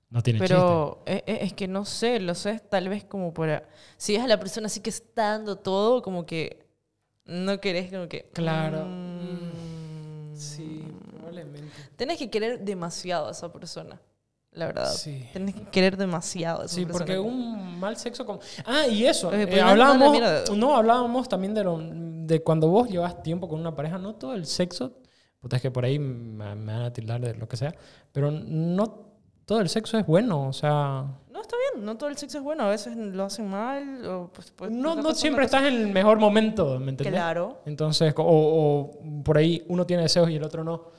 [0.09, 0.39] No tiene.
[0.39, 3.67] Pero e- e- es, que no sé, lo sé tal vez como para...
[3.97, 6.65] Si es a la persona así que está dando todo, como que
[7.25, 8.29] no querés como que...
[8.33, 8.85] Claro.
[8.85, 11.67] mm, Sí, probablemente.
[11.95, 13.99] Tenés que querer demasiado a esa persona,
[14.51, 14.91] la verdad.
[14.93, 15.27] Sí.
[15.33, 17.05] Tenés que querer demasiado a esa Sí, persona.
[17.05, 18.39] porque un mal sexo como...
[18.65, 19.33] Ah, y eso.
[19.33, 20.17] Eh, pues, hablábamos,
[20.55, 24.33] no, hablábamos también de, lo, de cuando vos llevas tiempo con una pareja, no todo
[24.35, 24.93] el sexo,
[25.47, 27.73] puta, es que por ahí me, me van a tildar de lo que sea,
[28.11, 29.07] pero no
[29.45, 31.05] todo el sexo es bueno, o sea...
[31.31, 34.05] No, está bien, no todo el sexo es bueno, a veces lo hacen mal.
[34.05, 37.13] O pues, pues, No, no siempre estás en el mejor momento, ¿me entendés?
[37.13, 37.61] Claro.
[37.65, 40.91] Entonces, o, o por ahí uno tiene deseos y el otro no.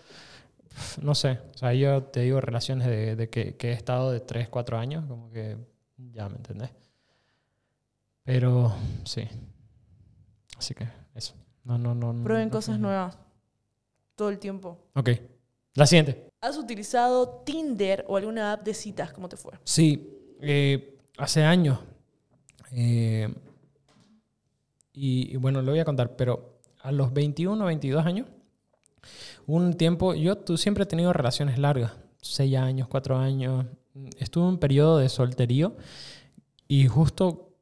[1.02, 4.20] No sé, o sea, yo te digo relaciones de, de que, que he estado de
[4.20, 5.56] 3, 4 años, como que
[6.12, 6.70] ya, ¿me entendés?
[8.24, 8.72] Pero
[9.04, 9.26] sí.
[10.56, 11.34] Así que eso.
[11.64, 12.12] No, no, no.
[12.12, 13.18] no- Prueben no cosas fue- nuevas
[14.18, 14.76] todo el tiempo.
[14.96, 15.10] Ok.
[15.74, 16.26] La siguiente.
[16.40, 19.12] ¿Has utilizado Tinder o alguna app de citas?
[19.12, 19.52] ¿Cómo te fue?
[19.64, 21.78] Sí, eh, hace años.
[22.72, 23.32] eh,
[24.92, 28.26] y, y bueno, lo voy a contar, pero a los 21 o 22 años,
[29.46, 33.66] un tiempo, yo tú, siempre he tenido relaciones largas, 6 años, 4 años.
[34.18, 35.76] Estuve en un periodo de solterío
[36.66, 37.52] y justo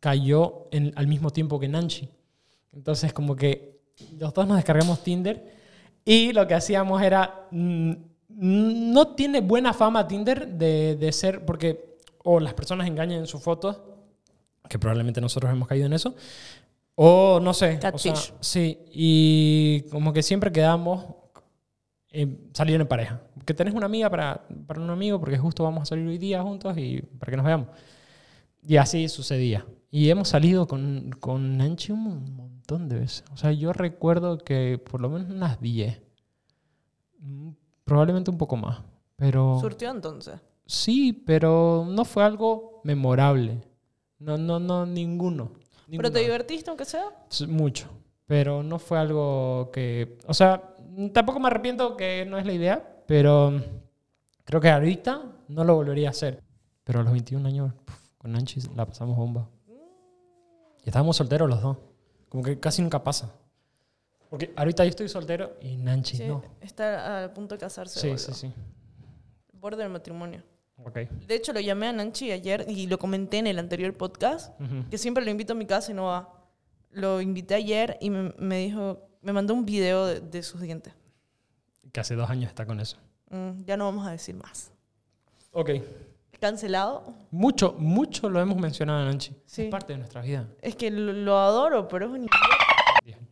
[0.00, 2.08] cayó en- al mismo tiempo que Nanchi.
[2.72, 3.78] Entonces, como que
[4.18, 5.54] los dos nos descargamos Tinder
[6.06, 7.48] y lo que hacíamos era.
[7.50, 11.44] mm, mm, no tiene buena fama Tinder de, de ser.
[11.44, 11.98] Porque
[12.28, 13.80] o las personas engañan en sus fotos,
[14.68, 16.14] que probablemente nosotros hemos caído en eso,
[16.96, 17.78] o no sé.
[17.92, 21.04] o sea, sí, y como que siempre quedamos
[22.10, 23.20] en salir en pareja.
[23.44, 26.42] Que tenés una amiga para, para un amigo, porque justo vamos a salir hoy día
[26.42, 27.68] juntos y para que nos veamos.
[28.66, 29.64] Y así sucedía.
[29.90, 33.24] Y hemos salido con, con Nanchi un montón de veces.
[33.32, 36.02] O sea, yo recuerdo que por lo menos unas 10.
[37.20, 37.50] Mm,
[37.84, 38.80] Probablemente un poco más.
[39.16, 40.40] Pero ¿Surtió entonces?
[40.66, 43.62] sí, pero no fue algo memorable.
[44.18, 45.52] No, no, no, ninguno.
[45.88, 47.04] ¿Pero te divertiste aunque sea?
[47.48, 47.88] Mucho.
[48.26, 50.18] Pero no fue algo que...
[50.26, 50.74] O sea,
[51.12, 53.62] tampoco me arrepiento que no es la idea, pero
[54.44, 56.42] creo que ahorita no lo volvería a hacer.
[56.82, 59.48] Pero a los 21 años, puf, con Nanchi la pasamos bomba.
[60.86, 61.76] Y estábamos solteros los dos.
[62.28, 63.34] Como que casi nunca pasa.
[64.30, 66.42] Porque ahorita yo estoy soltero y Nanchi Sí, no.
[66.60, 67.98] está a punto de casarse.
[67.98, 68.52] Sí, sí, sí.
[69.52, 70.42] Borde del matrimonio.
[70.84, 70.94] Ok.
[71.26, 74.88] De hecho, lo llamé a Nanchi ayer y lo comenté en el anterior podcast, Ujú.
[74.88, 76.32] que siempre lo invito a mi casa y no va.
[76.92, 80.92] Lo invité ayer y me, me dijo, me mandó un video de, de sus dientes.
[81.92, 82.96] Que hace dos años está con eso.
[83.30, 84.70] Mm, ya no vamos a decir más.
[85.50, 85.70] Ok.
[86.40, 87.14] ¿Cancelado?
[87.30, 89.32] Mucho, mucho lo hemos mencionado Nanchi.
[89.46, 89.62] Sí.
[89.64, 90.48] Es parte de nuestra vida.
[90.60, 92.28] Es que lo, lo adoro, pero es un.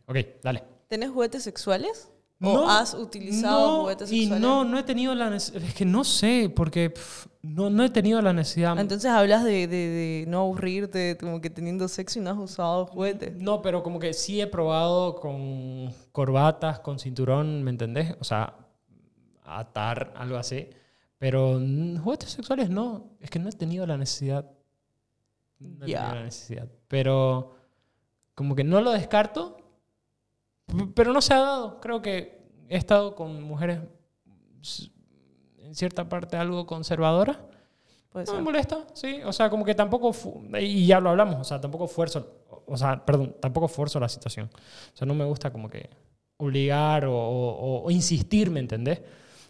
[0.07, 0.63] Ok, dale.
[0.87, 2.11] ¿Tenés juguetes sexuales?
[2.41, 4.41] ¿O No, has utilizado no, juguetes y sexuales?
[4.41, 5.63] no, no he tenido la necesidad.
[5.63, 6.93] Es que no sé, porque
[7.41, 8.77] no, no he tenido la necesidad.
[8.77, 12.87] Entonces hablas de, de, de no aburrirte, como que teniendo sexo y no has usado
[12.87, 13.35] juguetes.
[13.37, 18.15] No, pero como que sí he probado con corbatas, con cinturón, ¿me entendés?
[18.19, 18.53] O sea,
[19.45, 20.69] atar, algo así.
[21.17, 23.11] Pero mm, juguetes sexuales no.
[23.21, 24.49] Es que no he tenido la necesidad.
[25.59, 25.99] No he Ya.
[26.01, 26.67] tenido la necesidad.
[26.87, 27.55] Pero
[28.33, 29.57] como que no lo descarto.
[30.95, 31.79] Pero no se ha dado.
[31.79, 33.79] Creo que he estado con mujeres
[35.59, 37.37] en cierta parte algo conservadoras.
[38.09, 39.21] Puede No me molesta, sí.
[39.25, 40.11] O sea, como que tampoco.
[40.59, 42.43] Y ya lo hablamos, o sea, tampoco fuerzo.
[42.65, 44.49] O sea, perdón, tampoco fuerzo la situación.
[44.93, 45.89] O sea, no me gusta como que
[46.37, 49.01] obligar o, o- o insistir, ¿me entendés?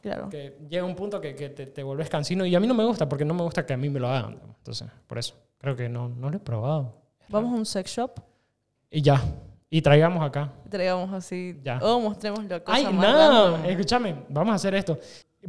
[0.05, 0.29] Claro.
[0.29, 2.85] Que llega un punto que, que te, te vuelves cansino y a mí no me
[2.85, 4.39] gusta porque no me gusta que a mí me lo hagan.
[4.59, 5.33] Entonces, por eso.
[5.57, 6.93] Creo que no, no lo he probado.
[7.29, 8.11] Vamos a un sex shop
[8.91, 9.19] Y ya.
[9.67, 10.53] Y traigamos acá.
[10.69, 11.59] traigamos así.
[11.63, 11.79] Ya.
[11.81, 14.99] O mostremos la cosa Ay, más no, escúchame, vamos a hacer esto.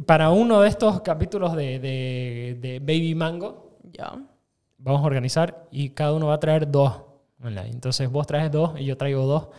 [0.07, 4.11] Para uno de estos capítulos de, de- de Baby Mango, Ya.
[4.79, 6.93] vamos a organizar y cada uno va a traer dos
[7.43, 7.69] online.
[7.69, 9.49] Entonces vos traes dos y yo traigo dos.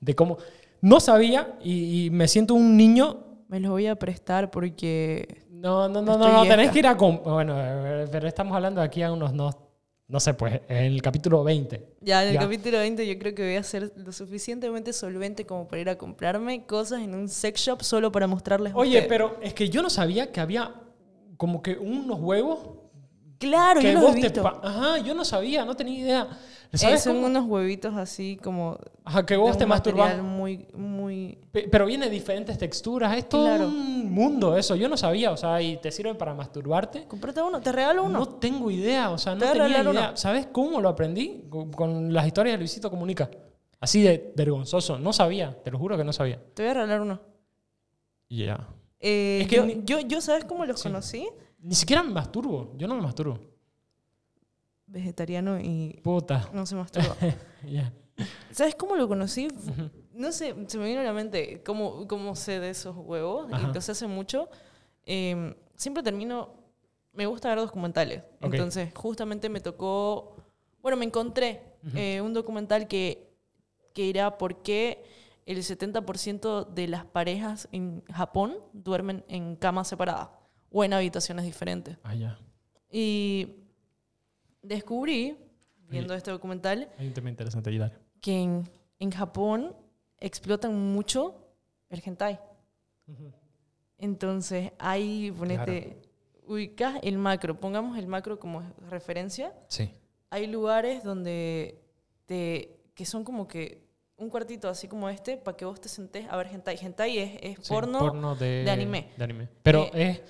[0.00, 0.38] De cómo...
[0.80, 3.29] No sabía y, y me siento un niño...
[3.50, 5.42] Me los voy a prestar porque.
[5.50, 6.56] No, no, no, no, no, vieja.
[6.56, 6.94] tenés que ir a...
[6.94, 9.32] Bueno, eh, pero estamos hablando aquí a unos...
[9.34, 9.50] No,
[10.06, 11.96] no sé, pues, en el capítulo 20.
[12.00, 12.40] Ya, en el Ya.
[12.40, 15.98] capítulo 20 yo creo que voy a ser lo suficientemente solvente como para ir a
[15.98, 19.08] comprarme cosas en un sex shop solo para mostrarles a Oye, ustedes.
[19.08, 20.72] pero es que yo no sabía que había
[21.36, 22.58] como que unos huevos
[23.40, 24.46] Claro, que yo los vos he te visto.
[24.62, 26.28] Ajá, yo no sabía, no tenía idea.
[26.72, 27.26] Eh, ¿Sabes son cómo?
[27.26, 31.36] unos huevitos así como Ajá, que vos te material muy, muy...
[31.50, 33.16] Pe- Pero viene de diferentes texturas.
[33.16, 33.66] Es todo Claro.
[33.66, 34.76] un mundo eso.
[34.76, 37.06] Yo no sabía, o sea, y te sirve para masturbarte.
[37.08, 38.20] Comprate uno, te regalo uno.
[38.20, 39.90] No tengo idea, o sea, no Te tenía idea.
[39.90, 40.16] uno.
[40.16, 41.42] ¿Sabes cómo lo aprendí?
[41.50, 43.28] Con, con las historias de Luisito Comunica.
[43.80, 44.96] Así de vergonzoso.
[44.98, 46.38] No sabía, te lo juro que no sabía.
[46.54, 47.20] Te voy a regalar uno.
[48.28, 48.68] Ya.
[49.00, 50.88] Eh, Es que yo, ni- yo, yo, ¿sabes cómo los Sí.
[50.88, 51.28] conocí?
[51.62, 52.72] Ni siquiera me masturbo.
[52.76, 53.38] Yo no me masturbo.
[54.86, 56.48] Vegetariano y Puta.
[56.52, 57.16] no se masturba.
[57.70, 57.92] Ya.
[58.50, 59.48] ¿Sabes cómo lo conocí?
[60.12, 63.52] No sé, se me vino a la mente cómo, cómo sé de esos huevos.
[63.52, 63.68] Ajá.
[63.70, 64.48] Y los hace mucho.
[65.04, 66.54] Eh, siempre termino...
[67.12, 68.22] Me gusta ver documentales.
[68.40, 68.54] Ok.
[68.54, 70.36] Entonces, justamente me tocó...
[70.80, 71.62] Bueno, me encontré
[71.94, 73.30] eh, un documental que,
[73.92, 75.04] que era por qué
[75.44, 80.28] el 70% de las parejas en Japón duermen en camas separadas
[80.70, 81.96] o en habitaciones diferentes.
[82.02, 82.38] Ah, ya.
[82.90, 83.56] Y
[84.62, 85.36] descubrí,
[85.88, 87.94] viendo este documental, Hay un tema interesante, dale.
[88.20, 88.68] que en,
[88.98, 89.74] en Japón
[90.18, 91.34] explotan mucho
[91.88, 92.38] el hentai.
[93.98, 96.00] Entonces, ahí, ponete,
[96.46, 99.52] ubicas el macro, pongamos el macro como referencia.
[99.68, 99.90] Sí.
[100.30, 101.80] Hay lugares donde
[102.26, 103.82] te, que son como que
[104.16, 106.78] un cuartito así como este para que vos te sentés a ver hentai.
[106.80, 109.08] Hentai es, es Sí, porno, de, de anime.
[109.16, 109.48] de anime.
[109.62, 110.20] Pero Eh, es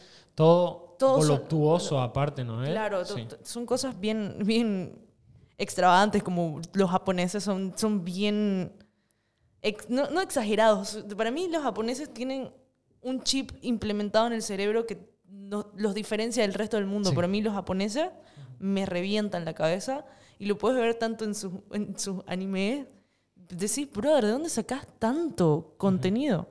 [0.44, 2.62] todo todos son- voluptuoso aparte, ¿no?
[2.62, 2.70] es?
[2.70, 3.24] Claro, Sí.
[3.24, 4.98] to- son cosas bien, bien
[5.56, 8.72] extravagantes, como los japoneses son, son bien,
[9.62, 11.02] ex- no, no exagerados.
[11.16, 12.52] Para mí los japoneses tienen
[13.02, 15.08] un chip implementado en el cerebro que
[15.74, 17.10] los diferencia del resto del mundo.
[17.10, 17.14] Sí.
[17.16, 18.10] Para mí los japoneses
[18.58, 20.04] me revientan la cabeza
[20.38, 22.86] y lo puedes ver tanto en sus en sus animes.
[23.34, 26.46] Decís, brother, ¿de dónde sacás tanto contenido?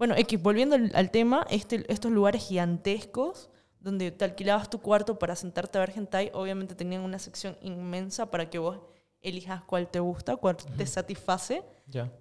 [0.00, 5.36] Bueno, X, volviendo al, tema, este, estos lugares gigantescos donde te alquilabas tu cuarto para
[5.36, 8.80] sentarte a ver hentai, obviamente tenían una sección inmensa para que vos
[9.20, 11.62] elijas cuál te gusta, cuál te satisface,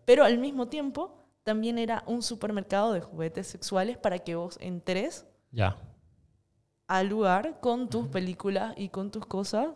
[0.03, 5.25] pero al mismo tiempo también era un supermercado de juguetes sexuales para que vos entres
[6.85, 9.69] al lugar con tus películas y con tus cosas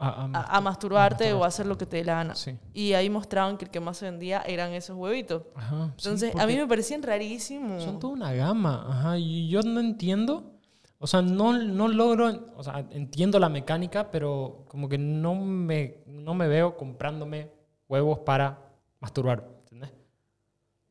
[0.00, 1.40] A, a, a masturbarte masturbar.
[1.42, 2.34] o a hacer lo que te dé la gana.
[2.36, 2.56] Sí.
[2.72, 5.42] Y ahí mostraban que el que más se vendía eran esos huevitos.
[5.56, 7.82] Ajá, sí, Entonces, a porque mí me parecían rarísimos.
[7.82, 8.86] Son toda una gama.
[8.88, 9.18] Ajá.
[9.18, 10.52] Y yo no entiendo.
[11.00, 12.46] O sea, no, no logro.
[12.56, 17.50] O sea, entiendo la mecánica, pero como que no me, no me veo comprándome
[17.88, 18.58] huevos para
[19.00, 19.48] masturbar.
[19.64, 19.90] ¿Entendés?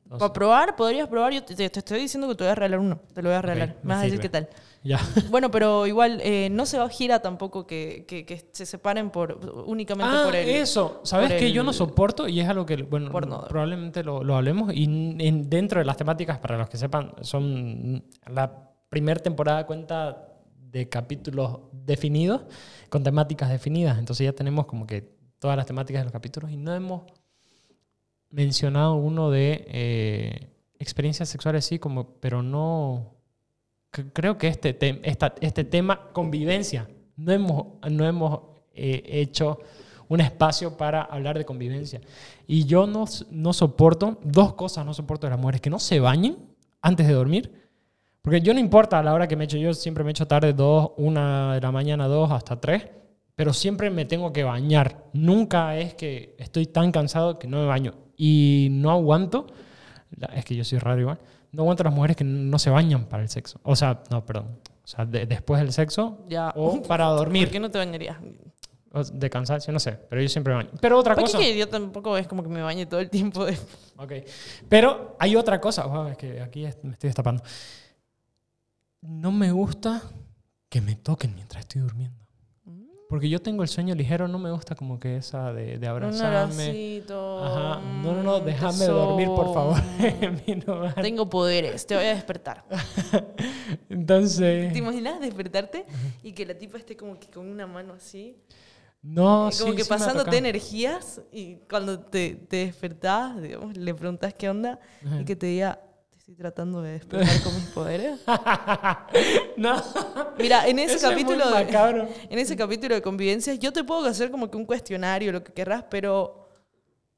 [0.03, 1.31] Entonces, Para probar, podrías probar.
[1.33, 2.99] Yo te, te- estoy diciendo que te voy a regalar uno.
[3.13, 3.69] Te lo voy a regalar.
[3.81, 4.49] me me vas a decir qué tal.
[4.87, 4.99] Ya.
[5.29, 9.09] Bueno, pero igual eh, no se va a gira tampoco que, que- que se separen
[9.11, 11.01] por únicamente Ah, por eso.
[11.03, 12.27] ¿Sabes que yo no soporto?
[12.27, 13.45] Y es algo que, bueno, porno.
[13.47, 14.73] probablemente lo, lo hablemos.
[14.73, 18.03] Y en- dentro de las temáticas, para los que sepan, son.
[18.27, 20.23] La primera temporada cuenta
[20.55, 22.41] de capítulos definidos
[22.89, 23.97] con temáticas definidas.
[23.99, 25.01] Entonces ya tenemos como que
[25.39, 27.03] todas las temáticas de los capítulos y no hemos
[28.29, 33.16] mencionado uno de eh, experiencias sexuales, sí, como, pero no.
[34.13, 38.39] Creo que este, te- esta- este tema, convivencia, no hemos, no hemos
[38.73, 39.59] eh, hecho
[40.09, 41.99] un espacio para hablar de convivencia.
[42.47, 45.99] Y yo no, no soporto, dos cosas no soporto de las mujeres, que no se
[45.99, 46.37] bañen
[46.81, 47.51] antes de dormir.
[48.21, 50.53] Porque yo no importa a la hora que me echo, yo siempre me echo tarde,
[50.53, 52.87] dos, una de la mañana, dos, hasta tres,
[53.35, 55.05] pero siempre me tengo que bañar.
[55.13, 57.93] Nunca es que estoy tan cansado que no me baño.
[58.17, 59.47] Y no aguanto,
[60.35, 61.19] es que yo soy raro igual,
[61.51, 63.59] no aguanto a las mujeres que no se bañan para el sexo.
[63.63, 64.59] O sea, no, perdón.
[64.83, 66.53] O sea, de- después del sexo Ya.
[66.55, 68.17] o para ¿Por dormir, qué no te bañarías?
[68.93, 70.69] o de cansancio, no sé, pero yo siempre me baño.
[70.81, 71.43] Pero otra ¿Para qué cosa...
[71.43, 73.45] que yo tampoco es como que me bañe todo el tiempo?
[73.45, 73.57] De...
[73.97, 74.11] Ok.
[74.69, 75.85] Pero hay otra cosa.
[75.85, 77.43] Wow, es que aquí me estoy destapando.
[79.01, 80.01] No me gusta
[80.69, 82.17] que me toquen mientras estoy durmiendo.
[83.09, 85.91] Porque yo tengo el sueño ligero, no me gusta como que esa de, de Un
[85.93, 86.37] abrazarme.
[86.63, 87.43] abracito.
[87.43, 87.81] Ajá.
[88.03, 89.77] No, no, no, déjame dormir, por favor.
[91.01, 92.65] Tengo poderes, te voy a despertar.
[93.89, 94.73] Entonces.
[94.73, 95.85] ¿Te imaginas despertarte
[96.21, 98.35] y que la tipa esté como que con una mano así?
[99.01, 103.93] No, Y como sí, que sí pasándote energías y cuando te, te despertás, digamos, le
[103.93, 105.21] preguntas qué onda Ajá.
[105.21, 105.79] y que te diga,
[106.27, 108.19] estoy tratando de despertar con mis poderes.
[109.57, 109.81] no.
[110.37, 113.85] Mira, en ese Eso es muy capítulo de, en ese capítulo de convivencias, yo te
[113.85, 116.49] puedo hacer como que un cuestionario, lo que querrás, pero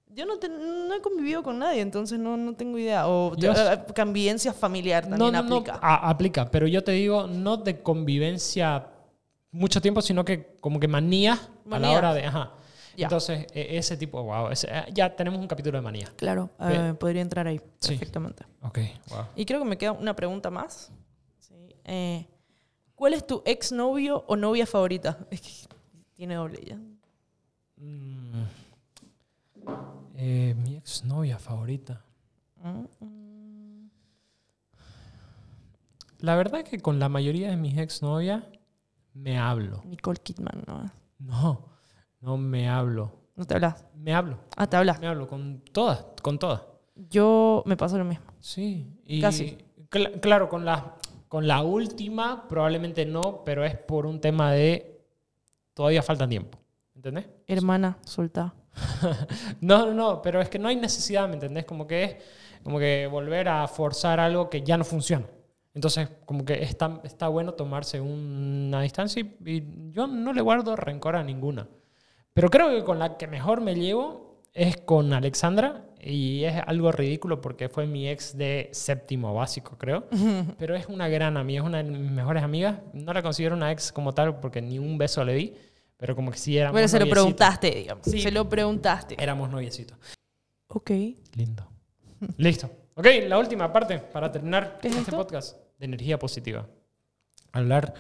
[0.10, 3.08] yo no, te- no he convivido con nadie, entonces no, no tengo idea.
[3.08, 5.80] O Yo- eh, convivencia familiar también no, no, aplica.
[5.82, 8.90] a- aplica, pero yo te digo, no de convivencia
[9.52, 11.40] mucho tiempo, sino que como que manía,
[11.72, 12.26] a la hora de...
[12.26, 12.52] Ajá.
[13.06, 16.12] Entonces, e- ese tipo, wow, ese- eh, ya tenemos un capítulo de manía.
[16.16, 17.90] Claro, eh, podría entrar ahí Sí.
[17.90, 18.46] perfectamente.
[18.62, 18.80] Ok,
[19.10, 19.26] wow.
[19.36, 20.92] Y creo que me queda una pregunta más.
[21.40, 21.56] Sí.
[21.86, 22.28] Eh,
[22.96, 25.18] ¿Cuál es tu exnovio o novia favorita?
[25.32, 25.68] Es que
[26.14, 26.78] tiene doble ya.
[27.78, 28.44] Mm.
[30.18, 32.04] Eh, mi exnovia favorita.
[32.58, 32.86] Mm,
[36.20, 38.44] La verdad que con la mayoría de mis exnovias
[39.14, 39.82] me hablo.
[39.86, 40.92] Nicole Kidman, ¿no?
[41.20, 41.66] No,
[42.22, 43.14] no me hablo.
[43.36, 43.86] No te hablas.
[43.96, 44.38] Me hablo.
[44.58, 45.00] Ah, te hablas.
[45.00, 46.64] Me hablo con todas, con todas.
[47.10, 48.26] Yo me paso lo mismo.
[48.40, 48.92] Sí.
[49.06, 49.58] Y Casi.
[49.90, 50.96] cl- claro, con la,
[51.30, 55.02] con la última probablemente no, pero es por un tema de
[55.74, 56.60] todavía falta tiempo.
[56.96, 57.28] ¿Entendés?
[57.48, 58.54] Hermana, soltá.
[59.62, 61.66] No, no, no, pero es que no hay necesidad, ¿me entendés?
[61.66, 62.16] Como que es
[62.64, 65.26] como que volver a forzar algo que ya no funciona.
[65.74, 70.76] Entonces, como que está, está bueno tomarse una distancia y, y yo no le guardo
[70.76, 71.68] rencor a ninguna.
[72.34, 76.92] Pero creo que con la que mejor me llevo es con Alexandra y es algo
[76.92, 80.08] ridículo porque fue mi ex de séptimo básico, creo.
[80.58, 82.80] Pero es una gran amiga, es una de mis mejores amigas.
[82.94, 85.54] No la considero una ex como tal porque ni un beso le di,
[85.98, 87.24] pero como que sí éramos Bueno, se lo noviecitos.
[87.24, 88.06] preguntaste, digamos.
[88.06, 88.22] Sí.
[88.22, 89.16] Se lo preguntaste.
[89.22, 89.98] Éramos noviecitos.
[90.68, 90.92] Ok.
[91.36, 91.68] Lindo.
[92.38, 92.70] Listo.
[92.96, 95.18] Ok, la última parte para terminar ¿Qué es este esto?
[95.18, 96.66] podcast de energía positiva.
[97.52, 97.94] Hablar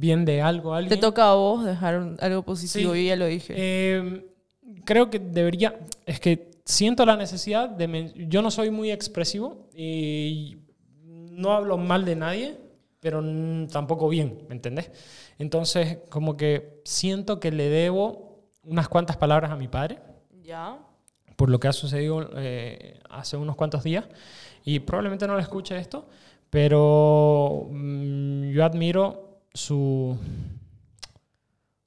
[0.00, 1.00] bien de algo, Te alguien.
[1.00, 3.02] toca a vos dejar algo positivo, Sí.
[3.02, 3.54] yo ya lo dije.
[3.56, 4.26] Eh,
[4.84, 5.78] creo que debería.
[6.06, 8.12] Es que siento la necesidad de.
[8.28, 10.56] Yo no soy muy expresivo y
[11.04, 12.56] no hablo mal de nadie,
[13.00, 13.22] pero
[13.70, 14.90] tampoco bien, ¿me entendés?
[15.38, 19.98] Entonces, como que siento que le debo unas cuantas palabras a mi padre
[20.42, 20.78] ya.
[21.36, 24.04] por lo que ha sucedido eh, hace unos cuantos días
[24.64, 26.06] y probablemente no le escuche esto,
[26.50, 30.18] pero mm, yo admiro su,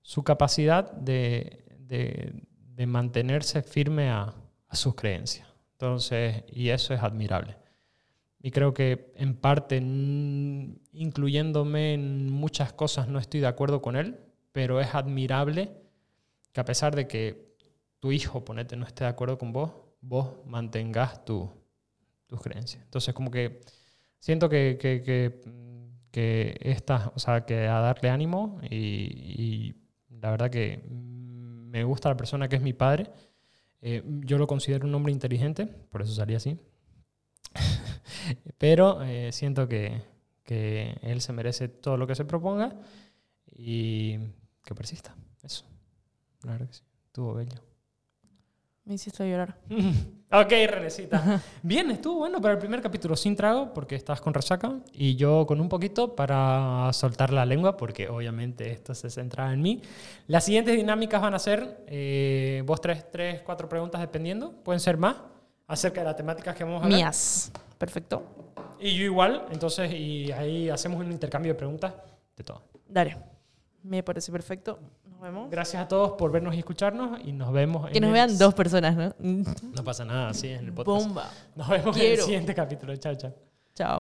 [0.02, 2.34] su capacidad de, de-
[2.76, 4.34] de mantenerse firme a,
[4.68, 5.48] a sus creencias.
[5.74, 7.58] Entonces, y eso es admirable.
[8.42, 9.78] Y creo que en parte,
[10.92, 14.20] incluyéndome en muchas cosas, no estoy de acuerdo con él,
[14.52, 15.72] pero es admirable
[16.52, 17.54] que a pesar de que
[18.00, 21.50] tu hijo, ponete, no esté de acuerdo con vos, vos mantengas tu,
[22.28, 22.84] tus creencias.
[22.84, 23.62] Entonces, como que
[24.20, 25.02] siento que, que,
[26.14, 29.76] que esta, o sea, que a darle ánimo y, y
[30.22, 33.10] la verdad que me gusta la persona que es mi padre.
[33.82, 36.60] Eh, yo lo considero un hombre inteligente, por eso salí así.
[38.60, 40.04] Pero eh, siento que,
[40.44, 42.80] que él se merece todo lo que se proponga
[43.52, 44.20] y
[44.64, 45.16] que persista.
[45.42, 45.66] Eso.
[46.44, 46.84] La verdad que sí.
[47.08, 47.73] Estuvo bello.
[48.86, 49.56] Me hiciste llorar.
[50.32, 51.42] ok, Renecita.
[51.62, 55.46] Bien, estuvo bueno para el primer capítulo sin trago porque estás con resaca y yo
[55.46, 59.82] con un poquito para soltar la lengua porque obviamente esto se centra en mí.
[60.28, 64.98] Las siguientes dinámicas van a ser eh, vos tres, tres, cuatro preguntas dependiendo, pueden ser
[64.98, 65.16] más
[65.66, 67.00] acerca de las temáticas que vamos a hablar.
[67.00, 67.54] Mías.
[67.78, 68.24] Perfecto.
[68.82, 71.94] Y yo igual, entonces y ahí hacemos un intercambio de preguntas
[72.36, 72.62] de todo.
[72.86, 73.16] Dale.
[73.82, 74.80] Me parece perfecto.
[75.24, 75.50] Vemos.
[75.50, 78.38] Gracias a todos por vernos y escucharnos y nos vemos Que en nos el- vean
[78.38, 79.14] dos personas, ¿no?
[79.20, 81.06] No pasa nada, sí, en el podcast.
[81.08, 81.30] Bomba.
[81.56, 82.24] Nos vemos en el Quiero.
[82.26, 82.96] siguiente capítulo.
[82.98, 83.16] Chao.
[83.16, 83.34] Chao.